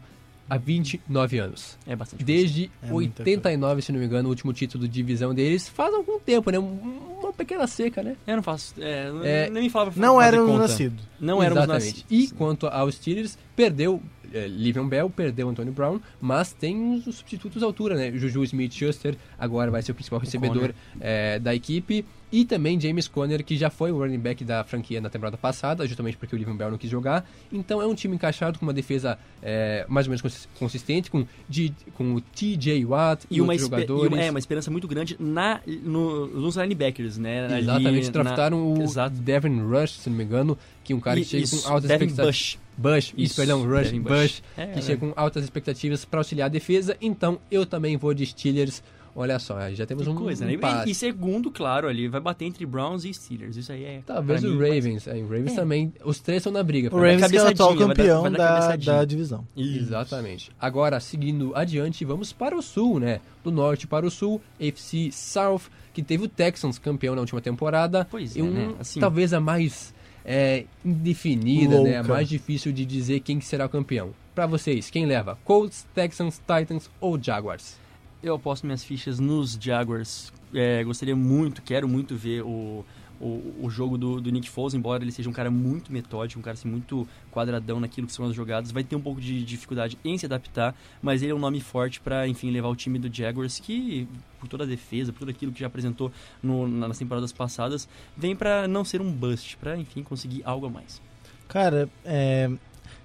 há 0.50 0.58
29 0.58 1.40
anos. 1.40 1.78
É 1.86 1.96
bastante 1.96 2.24
Desde 2.24 2.70
É 2.82 2.88
muita 2.88 3.22
89, 3.24 3.82
se 3.82 3.92
não 3.92 4.00
me 4.00 4.06
engano, 4.06 4.28
o 4.28 4.32
último 4.32 4.54
título 4.54 4.88
de 4.88 4.94
divisão 4.94 5.34
deles 5.34 5.68
faz 5.70 5.94
algum 5.94 6.20
tempo, 6.20 6.50
né? 6.52 6.60
Um- 6.60 7.08
Uma 7.18 7.34
pequena 7.34 7.66
seca, 7.68 8.02
né? 8.04 8.16
Eu 8.28 8.36
não 8.38 8.44
faço, 8.44 8.74
é, 8.80 9.10
não- 9.12 9.24
É, 9.26 9.50
nem 9.50 9.64
me 9.64 9.70
falava 9.72 9.92
Não 10.00 10.16
conta. 10.16 10.58
nascidos. 10.60 11.04
Não 11.20 11.42
éramos 11.42 11.64
Exatamente. 11.64 12.04
nascidos. 12.06 12.32
E 12.32 12.34
quanto 12.36 12.68
aos 12.68 12.96
Steelers, 12.96 13.38
perdeu 13.56 14.02
é, 14.34 14.46
Livion 14.46 14.88
Bell, 14.88 15.10
perdeu 15.10 15.48
Antonio 15.50 15.72
Brown, 15.74 16.00
mas 16.22 16.52
tem 16.54 16.94
os 16.96 17.04
substitutos 17.16 17.64
à 17.64 17.66
altura, 17.66 17.96
né? 17.96 18.12
Juju 18.14 18.44
Smith-Schuster 18.44 19.16
agora 19.40 19.72
vai 19.72 19.82
ser 19.82 19.94
o 19.94 19.96
principal 19.96 20.20
recebedor 20.20 20.74
é, 21.00 21.40
da 21.40 21.56
equipe. 21.56 22.06
E 22.32 22.44
também 22.44 22.80
James 22.80 23.08
Conner, 23.08 23.44
que 23.44 23.56
já 23.56 23.70
foi 23.70 23.92
o 23.92 23.98
running 23.98 24.20
back 24.20 24.44
da 24.44 24.63
franquia 24.63 25.00
na 25.00 25.10
temporada 25.10 25.38
passada, 25.38 25.88
justamente 25.88 26.18
porque 26.18 26.36
o 26.36 26.38
Livion 26.38 26.56
Bell 26.56 26.72
não 26.72 26.78
quis 26.78 26.90
jogar. 26.90 27.26
Então 27.52 27.82
é 27.82 27.88
um 27.88 27.96
time 27.96 28.16
encaixado 28.16 28.60
com 28.60 28.66
uma 28.66 28.74
defesa 28.74 29.18
é, 29.42 29.86
mais 29.88 30.08
ou 30.08 30.12
menos 30.12 30.48
consistente, 30.60 31.10
com, 31.10 31.26
G, 31.50 31.72
com 31.94 32.16
o 32.16 32.22
TJ 32.22 32.84
Watt 32.86 33.26
e, 33.32 33.38
e 33.38 33.42
uma 33.42 33.58
jogadores. 33.58 34.12
E 34.12 34.16
uma, 34.16 34.22
é, 34.22 34.30
uma 34.30 34.40
esperança 34.40 34.70
muito 34.70 34.88
grande 34.88 35.16
na, 35.20 35.62
no, 35.84 36.28
nos 36.28 36.58
linebackers, 36.58 37.18
né? 37.18 37.60
Exatamente, 37.60 38.12
draftaram 38.12 38.74
na... 38.74 38.82
o 38.82 38.84
Exato. 38.84 39.16
Devin 39.16 39.62
Rush, 39.62 39.92
se 39.92 40.10
não 40.10 40.18
me 40.18 40.24
engano, 40.26 40.58
que 40.84 40.92
é 40.92 40.96
um 40.96 41.00
cara 41.00 41.20
e, 41.20 41.24
que 41.24 41.30
chega 41.30 41.44
isso, 41.44 41.63
com 41.63 41.70
altas 41.70 41.88
Devin 41.88 42.06
expectativas. 42.06 42.36
Bush. 42.36 42.68
Bush, 42.78 43.06
isso, 43.08 43.13
isso 43.18 43.36
perdão, 43.36 43.63
Rush, 43.63 43.86
Devin 43.86 44.02
Bush, 44.02 44.12
Bush 44.12 44.44
é, 44.56 44.68
que 44.68 44.80
é. 44.80 44.82
chega 44.82 45.00
com 45.00 45.13
altas 45.16 45.44
expectativas 45.44 46.06
para 46.06 46.20
auxiliar 46.20 46.46
a 46.46 46.50
defesa. 46.50 46.96
Então 47.02 47.40
eu 47.50 47.66
também 47.66 47.98
vou 47.98 48.13
de 48.13 48.26
Steelers 48.26 48.84
Olha 49.20 49.40
só, 49.40 49.58
já 49.72 49.84
temos 49.84 50.04
que 50.04 50.12
um, 50.12 50.16
coisa, 50.16 50.46
um 50.46 50.48
né? 50.48 50.60
E, 50.86 50.92
e, 50.92 50.94
segundo, 50.94 51.50
claro, 51.50 51.88
ali 51.88 52.08
vai 52.08 52.22
bater 52.22 52.46
entre 52.46 52.64
Browns 52.68 53.04
e 53.04 53.12
Steelers. 53.12 53.58
Isso 53.58 53.72
aí 53.72 53.84
é. 53.84 54.02
Talvez 54.06 54.44
o 54.44 54.56
Ravens. 54.60 55.08
É, 55.08 55.16
o 55.16 55.24
Ravens 55.24 55.54
é. 55.54 55.56
também. 55.56 55.92
Os 56.06 56.20
três 56.20 56.38
estão 56.38 56.54
na 56.54 56.62
briga. 56.62 56.96
O 56.96 57.00
Ravens 57.00 57.34
é 57.34 57.42
o 57.42 57.48
atual 57.48 57.76
campeão 57.76 58.22
vai 58.22 58.32
dar, 58.32 58.60
vai 58.60 58.78
dar 58.78 58.86
da, 58.86 58.98
da, 59.00 59.06
divisão. 59.06 59.44
Isso. 59.58 59.80
Exatamente. 59.80 60.52
Agora, 60.62 61.00
seguindo 61.00 61.52
adiante, 61.56 62.06
vamos 62.06 62.32
para 62.32 62.56
o 62.56 62.62
sul, 62.62 63.00
né? 63.00 63.20
Do 63.44 63.50
norte 63.50 63.88
para 63.88 64.06
o 64.06 64.12
sul, 64.12 64.40
FC 64.60 65.10
South, 65.12 65.62
que 65.96 66.04
teve 66.04 66.26
o 66.26 66.28
Texans 66.28 66.78
campeão 66.78 67.16
na 67.16 67.22
última 67.22 67.42
temporada. 67.42 68.08
Pois 68.12 68.38
é, 68.38 68.44
um, 68.44 68.52
né? 68.52 68.76
assim, 68.80 69.00
talvez 69.00 69.34
a 69.34 69.40
mais 69.40 69.96
é, 70.24 70.66
indefinida, 70.86 71.78
Louca. 71.78 71.90
né? 71.90 71.98
A 71.98 72.04
mais 72.04 72.30
difícil 72.30 72.72
de 72.72 72.86
dizer 72.86 73.22
quem 73.22 73.42
será 73.42 73.66
o 73.66 73.70
campeão. 73.70 74.12
Para 74.36 74.46
vocês, 74.46 74.92
quem 74.92 75.08
leva? 75.08 75.40
Colts, 75.44 75.88
Texans, 75.96 76.38
Titans 76.38 76.88
ou 77.02 77.20
Jaguars? 77.20 77.87
Eu 78.22 78.34
aposto 78.34 78.66
minhas 78.66 78.84
fichas 78.84 79.20
nos 79.20 79.58
Jaguars. 79.62 80.34
É, 80.54 80.84
gostaria 80.84 81.16
muito, 81.16 81.62
quero 81.62 81.88
muito 81.88 82.16
ver 82.16 82.42
o, 82.42 82.84
o, 83.20 83.56
o 83.62 83.70
jogo 83.70 83.98
do, 83.98 84.20
do, 84.20 84.32
Nick 84.32 84.50
Foles, 84.50 84.74
embora 84.74 85.04
ele 85.04 85.12
seja 85.12 85.30
um 85.30 85.34
cara 85.34 85.52
muito 85.52 85.92
metódico, 85.92 86.40
um 86.40 86.44
cara 86.44 86.56
assim, 86.56 86.68
muito 86.68 87.08
quadradão 87.32 87.80
naquilo 87.80 88.08
que 88.08 88.14
são 88.14 88.26
as 88.26 88.34
jogadas, 88.34 88.72
vai 88.72 88.84
ter 88.84 88.96
um 88.96 89.02
pouco 89.02 89.22
de 89.22 89.44
dificuldade 89.44 90.00
em 90.04 90.18
se 90.18 90.26
adaptar, 90.26 90.76
mas 91.02 91.22
ele 91.22 91.32
é 91.32 91.36
um 91.36 91.40
nome 91.40 91.62
forte 91.62 92.00
para, 92.00 92.28
enfim, 92.28 92.50
levar 92.50 92.70
o 92.70 92.76
time 92.76 92.98
do 92.98 93.14
Jaguars, 93.14 93.60
que 93.60 94.08
por 94.40 94.48
toda 94.48 94.64
a 94.64 94.68
defesa, 94.68 95.12
por 95.12 95.20
tudo 95.20 95.32
aquilo 95.32 95.52
que 95.52 95.60
já 95.60 95.68
apresentou 95.68 96.12
no, 96.42 96.68
nas 96.68 96.98
temporadas 96.98 97.32
passadas, 97.32 97.88
vem 98.16 98.36
para 98.36 98.68
não 98.68 98.84
ser 98.84 99.02
um 99.02 99.12
bust, 99.12 99.58
para, 99.58 99.78
enfim, 99.78 100.02
conseguir 100.02 100.42
algo 100.44 100.66
a 100.66 100.70
mais. 100.70 101.02
Cara, 101.48 101.90
é, 102.04 102.50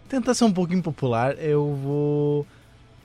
tentar 0.09 0.35
ser 0.35 0.44
um 0.44 0.53
pouco 0.53 0.72
impopular, 0.72 1.35
eu 1.38 1.75
vou 1.75 2.46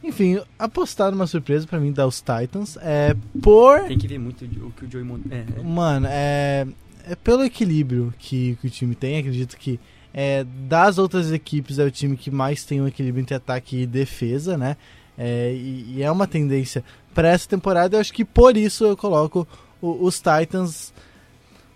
enfim, 0.03 0.39
apostar 0.57 1.11
numa 1.11 1.27
surpresa 1.27 1.65
para 1.65 1.79
mim 1.79 1.91
dar 1.91 2.07
os 2.07 2.21
Titans 2.21 2.77
é 2.81 3.15
por. 3.41 3.83
Tem 3.83 3.97
que 3.97 4.07
ver 4.07 4.19
muito 4.19 4.45
o 4.45 4.71
que 4.71 4.85
o 4.85 4.91
Joey 4.91 5.03
Mon... 5.03 5.19
é, 5.29 5.45
é. 5.59 5.63
Mano, 5.63 6.07
é, 6.09 6.67
é 7.03 7.15
pelo 7.15 7.43
equilíbrio 7.43 8.13
que, 8.19 8.57
que 8.61 8.67
o 8.67 8.69
time 8.69 8.95
tem. 8.95 9.17
Acredito 9.17 9.57
que 9.57 9.79
é, 10.13 10.45
das 10.67 10.97
outras 10.97 11.31
equipes 11.31 11.79
é 11.79 11.83
o 11.83 11.91
time 11.91 12.15
que 12.15 12.31
mais 12.31 12.63
tem 12.63 12.81
um 12.81 12.87
equilíbrio 12.87 13.21
entre 13.21 13.35
ataque 13.35 13.81
e 13.81 13.87
defesa, 13.87 14.57
né? 14.57 14.77
É, 15.17 15.51
e, 15.51 15.95
e, 15.97 16.03
é 16.03 16.11
uma 16.11 16.27
tendência 16.27 16.83
para 17.13 17.29
essa 17.29 17.49
temporada. 17.49 17.95
Eu 17.95 18.01
acho 18.01 18.13
que 18.13 18.23
por 18.23 18.55
isso 18.55 18.85
eu 18.85 18.95
coloco 18.95 19.47
o, 19.81 20.05
os 20.05 20.17
Titans. 20.17 20.93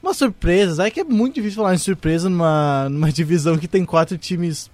Uma 0.01 0.13
surpresa, 0.13 0.87
é 0.87 0.91
que 0.91 0.99
é 0.99 1.03
muito 1.03 1.35
difícil 1.35 1.57
falar 1.57 1.75
em 1.75 1.79
surpresa 1.79 2.29
numa, 2.29 2.87
numa 2.89 3.11
divisão 3.13 3.57
que 3.57 3.67
tem 3.67 3.85
quatro 3.85 4.17
times 4.17 4.69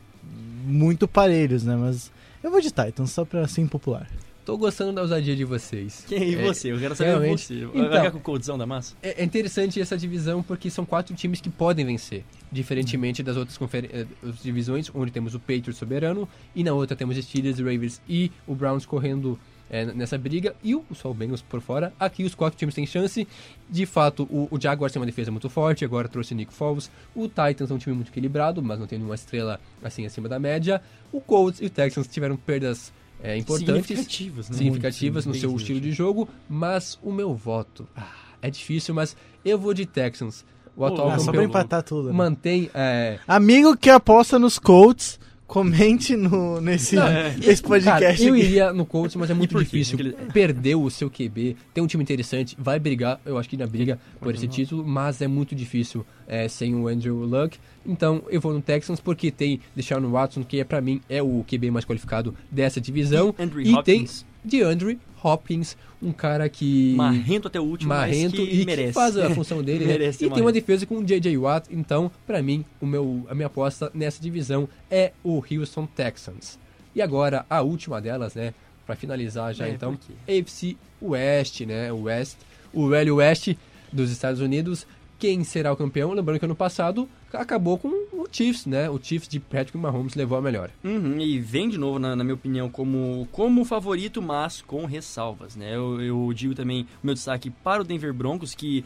muito 0.66 1.08
parelhos, 1.08 1.64
né? 1.64 1.76
Mas 1.76 2.12
eu 2.48 2.52
vou 2.52 2.62
de 2.62 2.72
Titans, 2.72 3.12
só 3.12 3.26
pra 3.26 3.48
ser 3.48 3.62
impopular. 3.62 4.08
Tô 4.46 4.58
gostando 4.58 4.94
da 4.94 5.02
ousadia 5.02 5.36
de 5.36 5.44
vocês. 5.44 6.06
Quem 6.08 6.36
é, 6.36 6.42
você? 6.42 6.72
Eu 6.72 6.80
quero 6.80 6.96
saber 6.96 7.10
realmente. 7.10 7.46
você. 7.46 7.66
Então, 7.66 7.90
Vai 7.90 8.10
com 8.10 8.18
o 8.18 8.22
coldzão 8.22 8.58
da 8.58 8.66
massa? 8.66 8.96
É, 9.04 9.22
é, 9.22 9.24
interessante 9.26 9.82
essa 9.82 9.98
divisão 9.98 10.42
porque 10.42 10.70
são 10.70 10.86
quatro 10.86 11.14
times 11.14 11.42
que 11.42 11.50
podem 11.50 11.86
vencer. 11.86 12.24
Diferentemente 12.50 13.22
das 13.22 13.36
outras 13.36 13.60
eh, 13.74 14.06
divisões, 14.42 14.90
onde 14.96 15.12
temos 15.12 15.36
o 15.36 15.40
Patriots 15.40 15.76
soberano, 15.76 16.30
e 16.56 16.64
na 16.64 16.72
outra 16.72 16.96
temos 16.96 17.18
Steelers, 17.18 17.60
Ravens 17.60 18.02
e 18.08 18.32
o 18.48 18.56
Browns 18.56 18.86
correndo 18.86 19.38
é, 19.70 19.86
nessa 19.86 20.18
briga. 20.18 20.56
E 20.64 20.76
o, 20.76 20.84
só 20.94 21.12
o 21.12 21.14
Bengals 21.14 21.42
por 21.42 21.62
fora. 21.62 21.94
Aqui 22.00 22.24
os 22.24 22.36
quatro 22.36 22.58
times 22.58 22.76
têm 22.76 22.86
chance. 22.86 23.28
De 23.70 23.86
fato, 23.86 24.24
o, 24.24 24.48
o 24.52 24.60
Jaguars 24.60 24.94
tem 24.94 25.00
uma 25.00 25.06
defesa 25.06 25.32
muito 25.32 25.50
forte, 25.50 25.84
agora 25.84 26.08
trouxe 26.08 26.34
o 26.34 26.38
Nick 26.38 26.54
Foles. 26.54 26.90
O 27.16 27.28
Titans 27.28 27.72
é 27.72 27.74
um 27.74 27.78
time 27.78 27.96
muito 27.96 28.10
equilibrado, 28.10 28.62
mas 28.62 28.80
não 28.80 28.88
tem 28.88 28.98
nenhuma 28.98 29.16
estrela 29.16 29.60
assim 29.84 30.06
acima 30.06 30.30
da 30.30 30.40
média. 30.40 30.82
O 31.12 31.20
Colts 31.20 31.62
e 31.62 31.66
o 31.66 31.70
Texans 31.70 32.08
tiveram 32.08 32.38
perdas 32.38 32.94
é, 33.22 33.38
importantes. 33.38 33.88
Significativas, 33.88 34.50
né? 34.50 34.58
Significativas 34.58 35.26
muito, 35.26 35.36
no 35.36 35.42
seu 35.42 35.56
estilo 35.56 35.82
de 35.82 35.92
jogo. 35.92 36.30
Mas 36.50 36.98
o 37.02 37.12
meu 37.12 37.34
voto 37.34 37.88
ah, 37.96 38.08
é 38.42 38.50
difícil, 38.50 38.94
mas 38.94 39.16
eu 39.44 39.58
vou 39.58 39.74
de 39.74 39.86
Texans. 39.86 40.46
O 40.76 40.86
atual 40.86 41.10
campeão. 41.10 41.26
Só 41.26 41.32
pra 41.32 41.44
empatar 41.44 41.82
tudo. 41.82 42.10
Né? 42.10 42.14
Mantém. 42.14 42.70
É... 42.72 43.18
Amigo 43.28 43.76
que 43.76 43.90
aposta 43.90 44.38
nos 44.38 44.60
Colts 44.60 45.20
Comente 45.48 46.18
no, 46.18 46.60
nesse, 46.60 46.98
é. 47.00 47.34
nesse 47.38 47.64
podcast. 47.64 48.02
Cara, 48.02 48.22
eu 48.22 48.36
iria 48.36 48.74
no 48.74 48.86
Colts, 48.86 49.16
mas 49.16 49.30
é 49.30 49.34
muito 49.34 49.58
difícil. 49.58 49.98
Ele... 49.98 50.12
Perdeu 50.34 50.84
o 50.84 50.92
seu 50.92 51.10
QB, 51.10 51.56
tem 51.74 51.82
um 51.82 51.88
time 51.88 52.04
interessante, 52.04 52.56
vai 52.60 52.78
brigar, 52.78 53.20
eu 53.26 53.38
acho 53.38 53.48
que 53.48 53.56
ainda 53.56 53.66
briga 53.66 53.98
por 54.20 54.36
esse 54.36 54.46
título, 54.46 54.86
mas 54.86 55.22
é 55.22 55.28
muito 55.28 55.56
difícil 55.56 56.06
é, 56.28 56.50
sem 56.50 56.76
o 56.76 56.90
Andrew 56.90 57.16
Luck. 57.24 57.58
Então 57.86 58.24
eu 58.30 58.42
vou 58.42 58.54
no 58.54 58.62
Texans 58.62 59.00
porque 59.00 59.32
tem 59.32 59.62
Deshaun 59.74 60.12
Watson, 60.12 60.44
que 60.44 60.60
é 60.60 60.66
para 60.66 60.82
mim 60.82 61.00
é 61.10 61.24
o 61.24 61.46
QB 61.50 61.72
mais 61.72 61.86
qualificado 61.86 62.36
dessa 62.52 62.82
divisão. 62.82 63.34
E, 63.64 63.74
e 63.74 63.84
tem 63.84 64.06
DeAndre 64.44 65.00
Hopkins, 65.24 65.78
um 66.02 66.12
cara 66.12 66.48
que. 66.50 66.94
Marrento 66.96 67.48
até 67.48 67.60
o 67.60 67.64
último, 67.64 67.90
marrento 67.90 68.42
e 68.42 68.66
merece. 68.66 68.88
que 68.90 68.94
faz 68.94 69.18
a 69.18 69.30
função 69.36 69.64
dele, 69.64 69.86
né? 69.86 70.10
E 70.10 70.30
tem 70.30 70.42
uma 70.42 70.52
defesa 70.52 70.86
com 70.86 70.98
o 70.98 71.04
J.J. 71.04 71.38
Watt, 71.38 71.68
então, 71.72 72.12
para 72.26 72.42
mim, 72.42 72.64
o 72.82 72.86
meu, 72.86 73.26
a 73.30 73.36
minha 73.36 73.48
aposta 73.48 73.92
nessa 73.94 74.22
divisão 74.22 74.68
é 74.90 75.12
o 75.24 75.44
Houston 75.52 75.86
Texans. 75.86 76.60
E 76.96 77.02
agora, 77.02 77.46
a 77.50 77.62
última 77.62 78.02
delas, 78.02 78.36
né? 78.36 78.54
Para 78.86 78.96
finalizar 78.96 79.54
já, 79.54 79.68
é, 79.68 79.72
então, 79.72 80.00
AFC 80.28 80.78
West, 81.02 81.62
né? 81.62 81.92
O 81.92 82.04
West, 82.04 82.38
o 82.74 82.88
velho 82.88 83.16
West 83.16 83.54
dos 83.92 84.12
Estados 84.12 84.40
Unidos 84.40 84.88
quem 85.20 85.44
será 85.44 85.72
o 85.72 85.76
campeão. 85.78 86.12
Lembrando 86.14 86.40
que 86.40 86.46
ano 86.46 86.56
passado 86.56 87.08
acabou 87.34 87.78
com 87.78 88.07
o 88.18 88.28
Chiefs, 88.32 88.66
né? 88.66 88.90
O 88.90 89.00
Chiefs 89.02 89.30
de 89.30 89.40
Patrick 89.40 89.78
Mahomes 89.78 90.16
levou 90.16 90.38
a 90.38 90.42
melhor. 90.42 90.70
Uhum, 90.84 91.20
e 91.20 91.40
vem 91.40 91.70
de 91.70 91.78
novo, 91.78 92.00
na, 92.00 92.16
na, 92.16 92.24
minha 92.24 92.34
opinião, 92.34 92.70
como, 92.70 93.28
como 93.32 93.64
favorito, 93.64 94.22
mas 94.22 94.62
com 94.62 94.86
ressalvas, 94.86 95.56
né? 95.56 95.76
Eu, 95.76 96.02
eu 96.02 96.34
digo 96.34 96.56
também 96.56 96.84
o 97.04 97.06
meu 97.06 97.14
destaque 97.14 97.50
para 97.50 97.82
o 97.82 97.86
Denver 97.86 98.14
Broncos, 98.14 98.56
que 98.56 98.84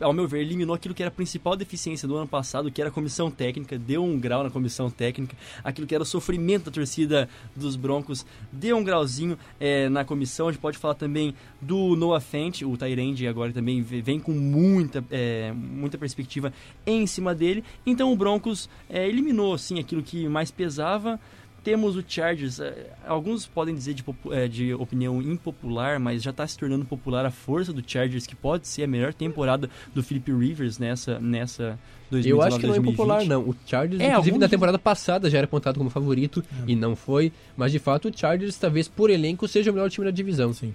ao 0.00 0.12
meu 0.12 0.26
ver, 0.26 0.40
eliminou 0.40 0.74
aquilo 0.74 0.94
que 0.94 1.02
era 1.02 1.08
a 1.08 1.14
principal 1.14 1.54
deficiência 1.56 2.08
do 2.08 2.16
ano 2.16 2.26
passado, 2.26 2.70
que 2.70 2.80
era 2.80 2.90
a 2.90 2.92
comissão 2.92 3.30
técnica, 3.30 3.78
deu 3.78 4.02
um 4.02 4.18
grau 4.18 4.42
na 4.42 4.50
comissão 4.50 4.90
técnica, 4.90 5.36
aquilo 5.62 5.86
que 5.86 5.94
era 5.94 6.02
o 6.02 6.06
sofrimento 6.06 6.66
da 6.66 6.70
torcida 6.70 7.28
dos 7.54 7.76
Broncos, 7.76 8.24
deu 8.50 8.76
um 8.76 8.84
grauzinho 8.84 9.38
é, 9.58 9.88
na 9.88 10.04
comissão. 10.04 10.48
A 10.48 10.52
gente 10.52 10.60
pode 10.60 10.78
falar 10.78 10.94
também 10.94 11.34
do 11.60 11.94
Noah 11.96 12.20
Fent, 12.20 12.62
o 12.62 12.76
Tyrande 12.76 13.26
agora 13.26 13.52
também 13.52 13.82
vem 13.82 14.18
com 14.18 14.32
muita, 14.32 15.04
é, 15.10 15.52
muita 15.52 15.98
perspectiva 15.98 16.52
em 16.86 17.06
cima 17.06 17.34
dele. 17.34 17.62
Então 17.84 18.12
o 18.12 18.16
Broncos 18.16 18.68
é, 18.88 19.08
eliminou 19.08 19.54
assim, 19.54 19.78
aquilo 19.78 20.02
que 20.02 20.28
mais 20.28 20.50
pesava. 20.50 21.20
Temos 21.62 21.96
o 21.96 22.04
Chargers, 22.06 22.58
é, 22.58 22.90
alguns 23.06 23.46
podem 23.46 23.74
dizer 23.74 23.94
de, 23.94 24.04
é, 24.30 24.48
de 24.48 24.74
opinião 24.74 25.20
impopular, 25.20 26.00
mas 26.00 26.22
já 26.22 26.30
está 26.30 26.46
se 26.46 26.58
tornando 26.58 26.84
popular 26.84 27.26
a 27.26 27.30
força 27.30 27.72
do 27.72 27.82
Chargers, 27.86 28.26
que 28.26 28.34
pode 28.34 28.66
ser 28.66 28.84
a 28.84 28.86
melhor 28.86 29.12
temporada 29.12 29.68
do 29.94 30.02
Philip 30.02 30.32
Rivers 30.32 30.78
nessa, 30.78 31.20
nessa 31.20 31.78
2019, 32.10 32.30
Eu 32.30 32.42
acho 32.42 32.58
que 32.58 32.66
não 32.66 32.74
é 32.74 32.78
impopular, 32.78 33.24
não. 33.24 33.42
O 33.42 33.54
Chargers, 33.66 34.00
é, 34.00 34.10
inclusive, 34.10 34.38
na 34.38 34.48
temporada 34.48 34.78
passada 34.78 35.30
já 35.30 35.38
era 35.38 35.44
apontado 35.44 35.78
como 35.78 35.90
favorito 35.90 36.42
é. 36.66 36.70
e 36.72 36.74
não 36.74 36.96
foi. 36.96 37.32
Mas, 37.56 37.72
de 37.72 37.78
fato, 37.78 38.08
o 38.08 38.12
Chargers, 38.16 38.56
talvez 38.56 38.88
por 38.88 39.10
elenco, 39.10 39.46
seja 39.46 39.70
o 39.70 39.74
melhor 39.74 39.90
time 39.90 40.06
da 40.06 40.10
divisão. 40.10 40.52
Sim. 40.52 40.74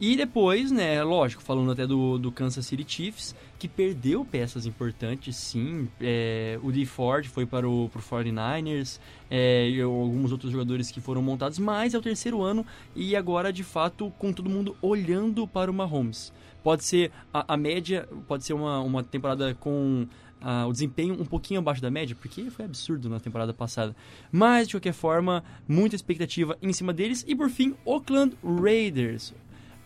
E 0.00 0.16
depois, 0.16 0.72
né, 0.72 1.02
lógico, 1.02 1.42
falando 1.42 1.70
até 1.70 1.86
do, 1.86 2.18
do 2.18 2.32
Kansas 2.32 2.66
City 2.66 2.84
Chiefs, 2.86 3.34
que 3.58 3.68
perdeu 3.68 4.24
peças 4.24 4.66
importantes, 4.66 5.36
sim. 5.36 5.88
É, 6.00 6.58
o 6.62 6.72
Dee 6.72 6.84
Ford 6.84 7.26
foi 7.26 7.46
para 7.46 7.68
o 7.68 7.88
pro 7.88 8.02
49ers, 8.02 8.98
é, 9.30 9.68
e 9.68 9.80
alguns 9.80 10.32
outros 10.32 10.50
jogadores 10.50 10.90
que 10.90 11.00
foram 11.00 11.22
montados, 11.22 11.58
mas 11.58 11.94
é 11.94 11.98
o 11.98 12.02
terceiro 12.02 12.42
ano 12.42 12.66
e 12.94 13.14
agora, 13.14 13.52
de 13.52 13.62
fato, 13.62 14.12
com 14.18 14.32
todo 14.32 14.50
mundo 14.50 14.76
olhando 14.82 15.46
para 15.46 15.70
o 15.70 15.74
Mahomes. 15.74 16.32
Pode 16.62 16.84
ser 16.84 17.12
a, 17.32 17.54
a 17.54 17.56
média, 17.56 18.08
pode 18.26 18.44
ser 18.44 18.54
uma, 18.54 18.80
uma 18.80 19.04
temporada 19.04 19.54
com 19.54 20.06
o 20.66 20.72
desempenho 20.72 21.14
um 21.14 21.24
pouquinho 21.24 21.60
abaixo 21.60 21.80
da 21.80 21.90
média, 21.90 22.14
porque 22.14 22.50
foi 22.50 22.64
absurdo 22.64 23.08
na 23.08 23.18
temporada 23.18 23.54
passada. 23.54 23.96
Mas, 24.30 24.68
de 24.68 24.74
qualquer 24.74 24.92
forma, 24.92 25.42
muita 25.66 25.96
expectativa 25.96 26.58
em 26.60 26.72
cima 26.72 26.92
deles. 26.92 27.24
E, 27.26 27.34
por 27.34 27.48
fim, 27.48 27.74
Oakland 27.84 28.36
Raiders. 28.44 29.32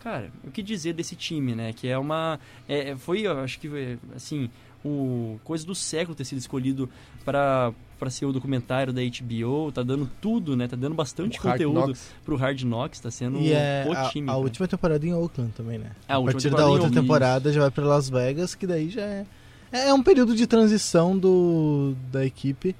Cara, 0.03 0.31
o 0.43 0.51
que 0.51 0.63
dizer 0.63 0.93
desse 0.93 1.15
time, 1.15 1.53
né? 1.55 1.73
Que 1.73 1.87
é 1.87 1.97
uma. 1.97 2.39
É, 2.67 2.95
foi, 2.95 3.21
eu 3.21 3.39
acho 3.39 3.59
que, 3.59 3.97
assim, 4.15 4.49
o 4.83 5.39
coisa 5.43 5.65
do 5.65 5.75
século 5.75 6.15
ter 6.15 6.25
sido 6.25 6.37
escolhido 6.37 6.89
para 7.25 7.73
para 7.99 8.09
ser 8.09 8.25
o 8.25 8.31
documentário 8.31 8.93
da 8.93 9.01
HBO, 9.01 9.73
tá 9.73 9.83
dando 9.83 10.09
tudo, 10.21 10.55
né? 10.55 10.69
Tá 10.69 10.77
dando 10.77 10.95
bastante 10.95 11.37
O 11.37 11.41
conteúdo 11.41 11.93
pro 12.23 12.37
Hard 12.37 12.61
Knocks, 12.63 13.01
tá 13.01 13.11
sendo 13.11 13.39
E 13.39 13.51
é 13.51 13.85
o 13.85 13.91
a, 13.91 14.09
time. 14.09 14.29
a 14.29 14.31
cara. 14.31 14.41
última 14.41 14.67
temporada 14.69 15.05
em 15.05 15.13
Oakland 15.13 15.51
também, 15.51 15.77
né? 15.77 15.91
A 16.07 16.15
a 16.15 16.23
partir 16.23 16.49
da 16.49 16.65
outra 16.65 16.89
temporada 16.89 17.51
já 17.51 17.59
vai 17.59 17.71
pra 17.71 17.83
Las 17.83 18.09
Vegas, 18.09 18.55
que 18.55 18.65
daí 18.65 18.89
já 18.89 19.01
é. 19.01 19.25
É 19.71 19.93
um 19.93 20.01
período 20.01 20.33
de 20.33 20.47
transição 20.47 21.17
do, 21.17 21.93
da 22.09 22.25
equipe. 22.25 22.73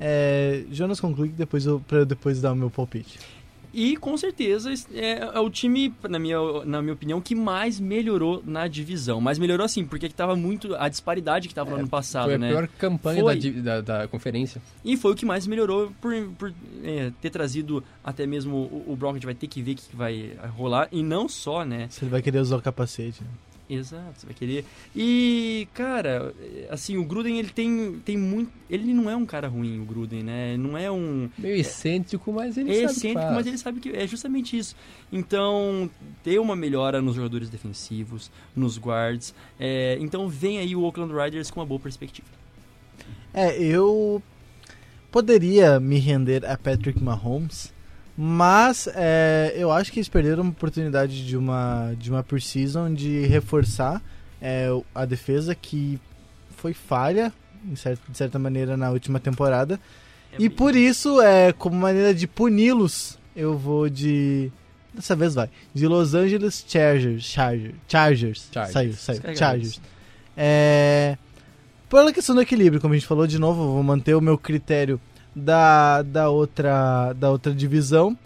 É, 0.00 0.64
Jonas 0.70 0.98
conclui 0.98 1.28
que 1.28 1.34
depois 1.34 1.66
eu, 1.66 1.80
pra 1.86 1.98
eu 1.98 2.06
depois 2.06 2.40
dar 2.40 2.52
o 2.52 2.56
meu 2.56 2.70
palpite. 2.70 3.18
E 3.72 3.96
com 3.96 4.16
certeza 4.16 4.72
é, 4.94 5.18
é 5.34 5.40
o 5.40 5.50
time, 5.50 5.94
na 6.08 6.18
minha, 6.18 6.38
na 6.64 6.80
minha 6.80 6.94
opinião, 6.94 7.20
que 7.20 7.34
mais 7.34 7.78
melhorou 7.78 8.42
na 8.46 8.66
divisão. 8.66 9.20
Mas 9.20 9.38
melhorou 9.38 9.64
assim, 9.64 9.84
porque 9.84 10.08
que 10.08 10.14
tava 10.14 10.34
muito. 10.36 10.74
A 10.76 10.88
disparidade 10.88 11.48
que 11.48 11.54
tava 11.54 11.70
no 11.70 11.76
ano 11.76 11.88
passado, 11.88 12.26
Foi 12.26 12.34
a 12.34 12.38
né? 12.38 12.48
pior 12.48 12.68
campanha 12.78 13.22
Foi. 13.22 13.36
da, 13.38 13.80
da, 13.80 13.98
da 14.00 14.08
conferência. 14.08 14.60
E 14.84 14.96
foi 14.96 15.12
o 15.12 15.14
que 15.14 15.26
mais 15.26 15.46
melhorou 15.46 15.92
por, 16.00 16.12
por, 16.38 16.52
é, 16.82 17.12
ter 17.20 17.30
trazido 17.30 17.82
até 18.02 18.26
mesmo 18.26 18.56
o, 18.56 18.92
o 18.92 18.96
Brown, 18.96 19.10
a 19.10 19.14
gente 19.14 19.26
vai 19.26 19.34
ter 19.34 19.46
que 19.46 19.62
ver 19.62 19.72
o 19.72 19.76
que 19.76 19.96
vai 19.96 20.32
rolar. 20.56 20.88
E 20.90 21.02
não 21.02 21.28
só, 21.28 21.64
né? 21.64 21.86
Se 21.90 22.04
ele 22.04 22.10
vai 22.10 22.22
querer 22.22 22.38
usar 22.38 22.56
o 22.56 22.62
capacete. 22.62 23.22
né? 23.22 23.28
Exato, 23.70 24.20
você 24.20 24.26
vai 24.26 24.34
querer. 24.34 24.64
E, 24.96 25.68
cara, 25.74 26.34
é, 26.40 26.68
assim, 26.70 26.96
o 26.96 27.04
Gruden, 27.04 27.38
ele 27.38 27.50
tem, 27.50 28.00
tem 28.02 28.16
muito. 28.16 28.50
Ele 28.70 28.94
não 28.94 29.10
é 29.10 29.16
um 29.16 29.26
cara 29.26 29.46
ruim, 29.46 29.78
o 29.80 29.84
Gruden, 29.84 30.22
né? 30.22 30.56
Não 30.56 30.76
é 30.76 30.90
um. 30.90 31.28
Meio 31.36 31.56
excêntrico, 31.56 32.32
mas 32.32 32.56
ele 32.56 32.70
É 32.70 32.74
sabe 32.74 32.92
excêntrico, 32.92 33.32
mas 33.32 33.46
ele 33.46 33.58
sabe 33.58 33.80
que 33.80 33.90
é 33.90 34.06
justamente 34.06 34.56
isso. 34.56 34.74
Então, 35.12 35.90
ter 36.24 36.38
uma 36.38 36.56
melhora 36.56 37.02
nos 37.02 37.14
jogadores 37.14 37.50
defensivos, 37.50 38.30
nos 38.56 38.78
guards. 38.78 39.34
é, 39.60 39.98
então, 40.00 40.28
vem 40.28 40.58
aí 40.58 40.74
o 40.74 40.82
Oakland 40.82 41.12
Riders 41.12 41.50
com 41.50 41.60
uma 41.60 41.66
boa 41.66 41.80
perspectiva. 41.80 42.28
É, 43.34 43.60
eu 43.62 44.22
poderia 45.12 45.78
me 45.78 45.98
render 45.98 46.44
a 46.46 46.56
Patrick 46.56 47.02
Mahomes, 47.02 47.72
mas 48.20 48.88
é, 48.96 49.54
eu 49.56 49.70
acho 49.70 49.92
que 49.92 50.00
eles 50.00 50.08
perderam 50.08 50.42
uma 50.42 50.50
oportunidade 50.50 51.24
de 51.24 51.36
uma 51.36 51.92
de 51.96 52.10
uma 52.10 52.20
preseason 52.24 52.92
de 52.92 53.24
reforçar 53.26 54.02
é, 54.42 54.68
a 54.92 55.04
defesa 55.04 55.54
que 55.54 56.00
foi 56.56 56.74
falha 56.74 57.32
em 57.64 57.76
cer- 57.76 57.96
de 58.08 58.18
certa 58.18 58.36
maneira 58.36 58.76
na 58.76 58.90
última 58.90 59.20
temporada 59.20 59.78
É 60.32 60.36
e 60.42 60.50
por 60.50 60.74
isso 60.74 61.20
é 61.20 61.52
como 61.52 61.76
maneira 61.76 62.12
de 62.12 62.26
puni-los 62.26 63.16
eu 63.36 63.56
vou 63.56 63.88
de 63.88 64.50
dessa 64.92 65.14
vez 65.14 65.34
vai 65.36 65.48
de 65.72 65.86
Los 65.86 66.12
Angeles 66.14 66.64
Chargers 66.66 67.22
Chargers 67.24 67.74
Chargers, 67.86 68.48
Chargers. 68.52 68.72
saiu 68.72 68.92
saiu. 69.22 69.36
Chargers 69.36 69.80
é, 70.36 71.16
pela 71.88 72.12
questão 72.12 72.34
do 72.34 72.42
equilíbrio, 72.42 72.80
como 72.82 72.94
a 72.94 72.96
gente 72.96 73.06
falou 73.06 73.26
de 73.26 73.38
novo, 73.38 73.62
eu 73.62 73.72
vou 73.72 73.82
manter 73.82 74.14
o 74.14 74.20
meu 74.20 74.36
critério 74.36 75.00
da, 75.38 76.02
da, 76.02 76.30
outra, 76.30 77.12
da 77.14 77.30
outra 77.30 77.52
divisão. 77.52 78.16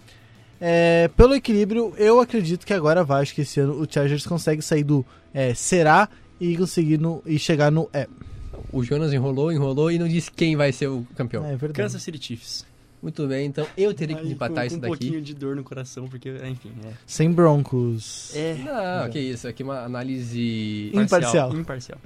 É, 0.60 1.10
pelo 1.16 1.34
equilíbrio, 1.34 1.92
eu 1.96 2.20
acredito 2.20 2.64
que 2.64 2.72
agora 2.72 3.02
vai. 3.02 3.22
Acho 3.22 3.34
que 3.34 3.40
esse 3.40 3.60
ano 3.60 3.80
o 3.80 3.86
Chargers 3.88 4.26
consegue 4.26 4.62
sair 4.62 4.84
do 4.84 5.04
é, 5.34 5.54
será 5.54 6.08
e 6.40 6.56
conseguir 6.56 6.98
no, 6.98 7.22
e 7.26 7.38
chegar 7.38 7.70
no 7.70 7.88
é. 7.92 8.06
O 8.72 8.82
Jonas 8.82 9.12
enrolou, 9.12 9.52
enrolou 9.52 9.90
e 9.90 9.98
não 9.98 10.08
disse 10.08 10.30
quem 10.30 10.56
vai 10.56 10.72
ser 10.72 10.86
o 10.88 11.06
campeão. 11.16 11.44
É 11.44 11.56
verdade. 11.56 11.74
Kansas 11.74 12.02
City 12.02 12.18
Chiefs. 12.24 12.64
Muito 13.02 13.26
bem, 13.26 13.46
então 13.46 13.66
eu 13.76 13.92
teria 13.92 14.14
que 14.14 14.22
Aí, 14.22 14.32
empatar 14.32 14.62
com, 14.62 14.66
isso 14.66 14.78
com 14.78 14.86
um 14.86 14.90
daqui. 14.90 15.04
pouquinho 15.04 15.20
de 15.20 15.34
dor 15.34 15.56
no 15.56 15.64
coração, 15.64 16.06
porque, 16.06 16.30
enfim, 16.48 16.72
é. 16.84 16.92
Sem 17.04 17.32
Broncos. 17.32 18.30
É. 18.32 18.54
Não, 18.54 19.10
que 19.10 19.18
isso, 19.18 19.48
aqui 19.48 19.62
é 19.62 19.64
uma 19.64 19.80
análise. 19.80 20.92
Imparcial. 20.94 21.52
Imparcial. 21.56 21.98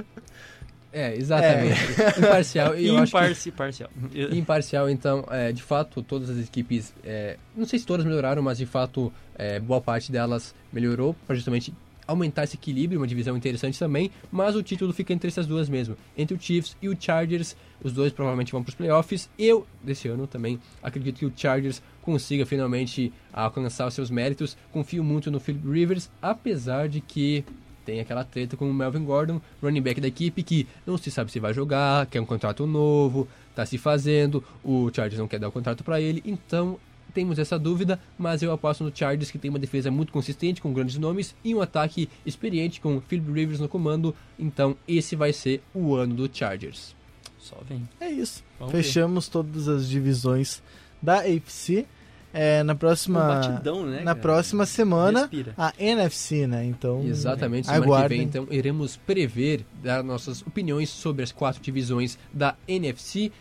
É, 0.97 1.15
exatamente. 1.15 1.79
Imparcial. 2.19 2.75
E 2.75 2.89
Imparci, 2.89 3.53
parcial. 3.53 3.91
Imparcial, 4.33 4.89
então, 4.89 5.27
é, 5.31 5.53
de 5.53 5.63
fato, 5.63 6.03
todas 6.03 6.31
as 6.31 6.39
equipes, 6.39 6.95
é, 7.05 7.37
não 7.55 7.67
sei 7.67 7.79
se 7.79 7.85
todas 7.85 8.07
melhoraram, 8.07 8.43
mas 8.43 8.57
de 8.57 8.65
fato, 8.65 9.13
é, 9.37 9.61
boa 9.61 9.79
parte 9.79 10.11
delas 10.11 10.55
melhorou 10.73 11.15
para 11.27 11.37
justamente 11.37 11.75
aumentar 12.07 12.45
esse 12.45 12.57
equilíbrio, 12.57 12.99
uma 12.99 13.07
divisão 13.07 13.37
interessante 13.37 13.79
também, 13.79 14.11
mas 14.33 14.57
o 14.57 14.63
título 14.63 14.91
fica 14.95 15.13
entre 15.13 15.29
essas 15.29 15.47
duas 15.47 15.69
mesmo, 15.69 15.99
entre 16.17 16.35
o 16.35 16.41
Chiefs 16.41 16.77
e 16.81 16.89
o 16.89 16.97
Chargers, 16.99 17.55
os 17.83 17.93
dois 17.93 18.11
provavelmente 18.11 18.53
vão 18.53 18.63
para 18.63 18.71
os 18.71 18.75
playoffs. 18.75 19.29
Eu, 19.39 19.67
desse 19.83 20.09
ano 20.09 20.27
também, 20.27 20.59
acredito 20.83 21.19
que 21.19 21.27
o 21.27 21.33
Chargers 21.37 21.83
consiga 22.01 22.47
finalmente 22.47 23.13
alcançar 23.31 23.87
os 23.87 23.93
seus 23.93 24.09
méritos, 24.09 24.57
confio 24.73 25.05
muito 25.05 25.31
no 25.31 25.41
Philip 25.41 25.69
Rivers, 25.69 26.09
apesar 26.23 26.89
de 26.89 27.03
que 27.03 27.45
tem 27.87 28.01
aquela 28.01 28.25
treta 28.25 28.57
com 28.57 28.69
o 28.69 28.75
Melvin 28.75 29.05
Gordon, 29.05 29.41
running 29.63 29.81
back 29.81 30.01
da 30.01 30.09
equipe, 30.09 30.43
que 30.43 30.67
não 30.85 30.99
se 30.99 31.11
sabe 31.11 31.31
se 31.31 31.39
vai 31.39 31.55
jogar, 31.55 32.07
quer 32.07 32.21
um 32.21 32.27
contrato 32.27 32.67
novo, 32.67 33.29
tá 33.55 33.65
se 33.65 33.79
fazendo, 33.79 34.45
o 34.63 34.91
Chargers 34.93 35.21
não 35.21 35.29
quer 35.29 35.39
dar 35.39 35.49
o 35.49 35.53
contrato 35.53 35.85
para 35.85 36.01
ele, 36.01 36.21
então 36.27 36.79
temos 37.15 37.39
essa 37.39 37.59
dúvida, 37.59 37.99
mas 38.19 38.43
eu 38.43 38.53
aposto 38.53 38.85
no 38.85 38.95
Chargers 38.95 39.31
que 39.31 39.39
tem 39.39 39.49
uma 39.49 39.59
defesa 39.59 39.91
muito 39.91 40.13
consistente, 40.13 40.61
com 40.61 40.73
grandes 40.73 40.99
nomes, 40.99 41.35
e 41.43 41.55
um 41.55 41.63
ataque 41.63 42.11
experiente 42.27 42.81
com 42.81 43.01
Philip 43.01 43.33
Rivers 43.33 43.61
no 43.61 43.69
comando, 43.69 44.15
então 44.39 44.77
esse 44.87 45.17
vai 45.17 45.33
ser 45.33 45.63
o 45.73 45.95
ano 45.95 46.15
do 46.15 46.31
Chargers. 46.31 46.95
Só 47.39 47.57
vem. 47.67 47.89
É 48.01 48.11
isso. 48.11 48.43
Vamos 48.59 48.73
ver. 48.73 48.83
Fechamos 48.83 49.29
todas 49.29 49.69
as 49.69 49.89
divisões 49.89 50.61
da 51.01 51.21
AFC. 51.21 51.87
É, 52.33 52.63
na 52.63 52.75
próxima, 52.75 53.25
Um 53.25 53.29
batidão, 53.29 53.87
né, 53.87 53.99
na 53.99 54.05
cara? 54.07 54.19
próxima 54.19 54.67
semana, 54.67 55.21
Respira. 55.21 55.55
a 55.57 55.73
NFC, 55.79 56.47
né? 56.47 56.65
Então, 56.67 57.03
Exatamente, 57.05 57.67
semana 57.67 58.03
que 58.03 58.09
vem, 58.09 58.23
então, 58.23 58.47
iremos 58.51 58.97
prever, 58.97 59.65
dar 59.83 60.03
nossas 60.05 60.43
opiniões 60.43 60.91
sobre 60.91 61.23
as 61.23 61.33
quatro 61.33 61.63
divisões 61.63 62.19
da 62.33 62.55
NFC, 62.69 63.33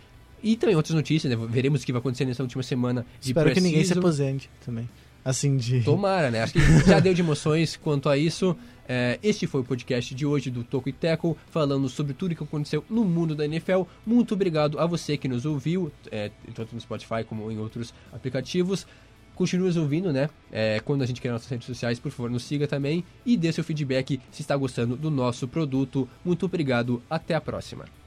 e 0.42 0.56
também 0.56 0.76
outras 0.76 0.96
notícias, 0.96 1.36
né? 1.36 1.48
Veremos 1.50 1.82
o 1.82 1.86
que 1.86 1.92
vai 1.92 2.00
acontecer 2.00 2.24
nessa 2.26 2.44
última 2.44 2.64
semana 2.64 3.06
de 3.20 3.30
Espero 3.32 3.52
que 3.52 3.60
ninguém 3.60 3.84
se 3.84 3.94
aposente 3.94 4.50
também. 4.64 4.88
Assim 5.26 5.58
de. 5.58 5.82
Tomara, 5.82 6.30
né? 6.30 6.44
Acho 6.44 6.54
que 6.54 6.60
já 6.88 7.00
deu 7.00 7.14
de 7.14 7.22
emoções 7.24 7.76
quanto 7.76 8.08
a 8.08 8.16
isso. 8.16 8.56
É, 8.88 9.20
este 9.24 9.48
foi 9.48 9.62
o 9.62 9.64
podcast 9.64 10.14
de 10.14 10.26
hoje 10.26 10.52
do 10.52 10.64
Toco 10.64 10.90
e 10.90 10.94
Teco, 10.94 11.38
falando 11.50 11.90
sobre 11.90 12.14
tudo 12.14 12.36
que 12.36 12.44
aconteceu 12.44 12.84
no 12.90 13.04
mundo 13.04 13.36
da 13.36 13.46
NFL. 13.46 13.84
Muito 14.06 14.34
obrigado 14.34 14.80
a 14.80 14.86
você 14.86 15.18
que 15.18 15.28
nos 15.28 15.46
ouviu, 15.46 15.92
é, 16.12 16.32
tanto 16.54 16.76
no 16.76 16.82
Spotify 16.82 17.24
como 17.28 17.52
em 17.52 17.58
outros 17.58 17.94
aplicativos. 18.14 18.86
Continue 19.34 19.68
nos 19.68 19.78
ouvindo, 19.78 20.14
né? 20.14 20.30
É, 20.52 20.80
quando 20.80 21.02
a 21.02 21.06
gente 21.06 21.20
criar 21.20 21.34
nossas 21.34 21.50
redes 21.50 21.68
sociais, 21.68 22.00
por 22.00 22.12
favor, 22.12 22.30
nos 22.30 22.44
siga 22.44 22.68
também 22.68 23.04
e 23.26 23.36
dê 23.36 23.52
seu 23.52 23.64
feedback 23.64 24.22
se 24.32 24.42
está 24.42 24.56
gostando 24.56 24.96
do 24.96 25.12
nosso 25.12 25.48
produto. 25.48 26.08
Muito 26.24 26.46
obrigado, 26.46 27.02
até 27.10 27.36
a 27.36 27.42
próxima. 27.42 28.05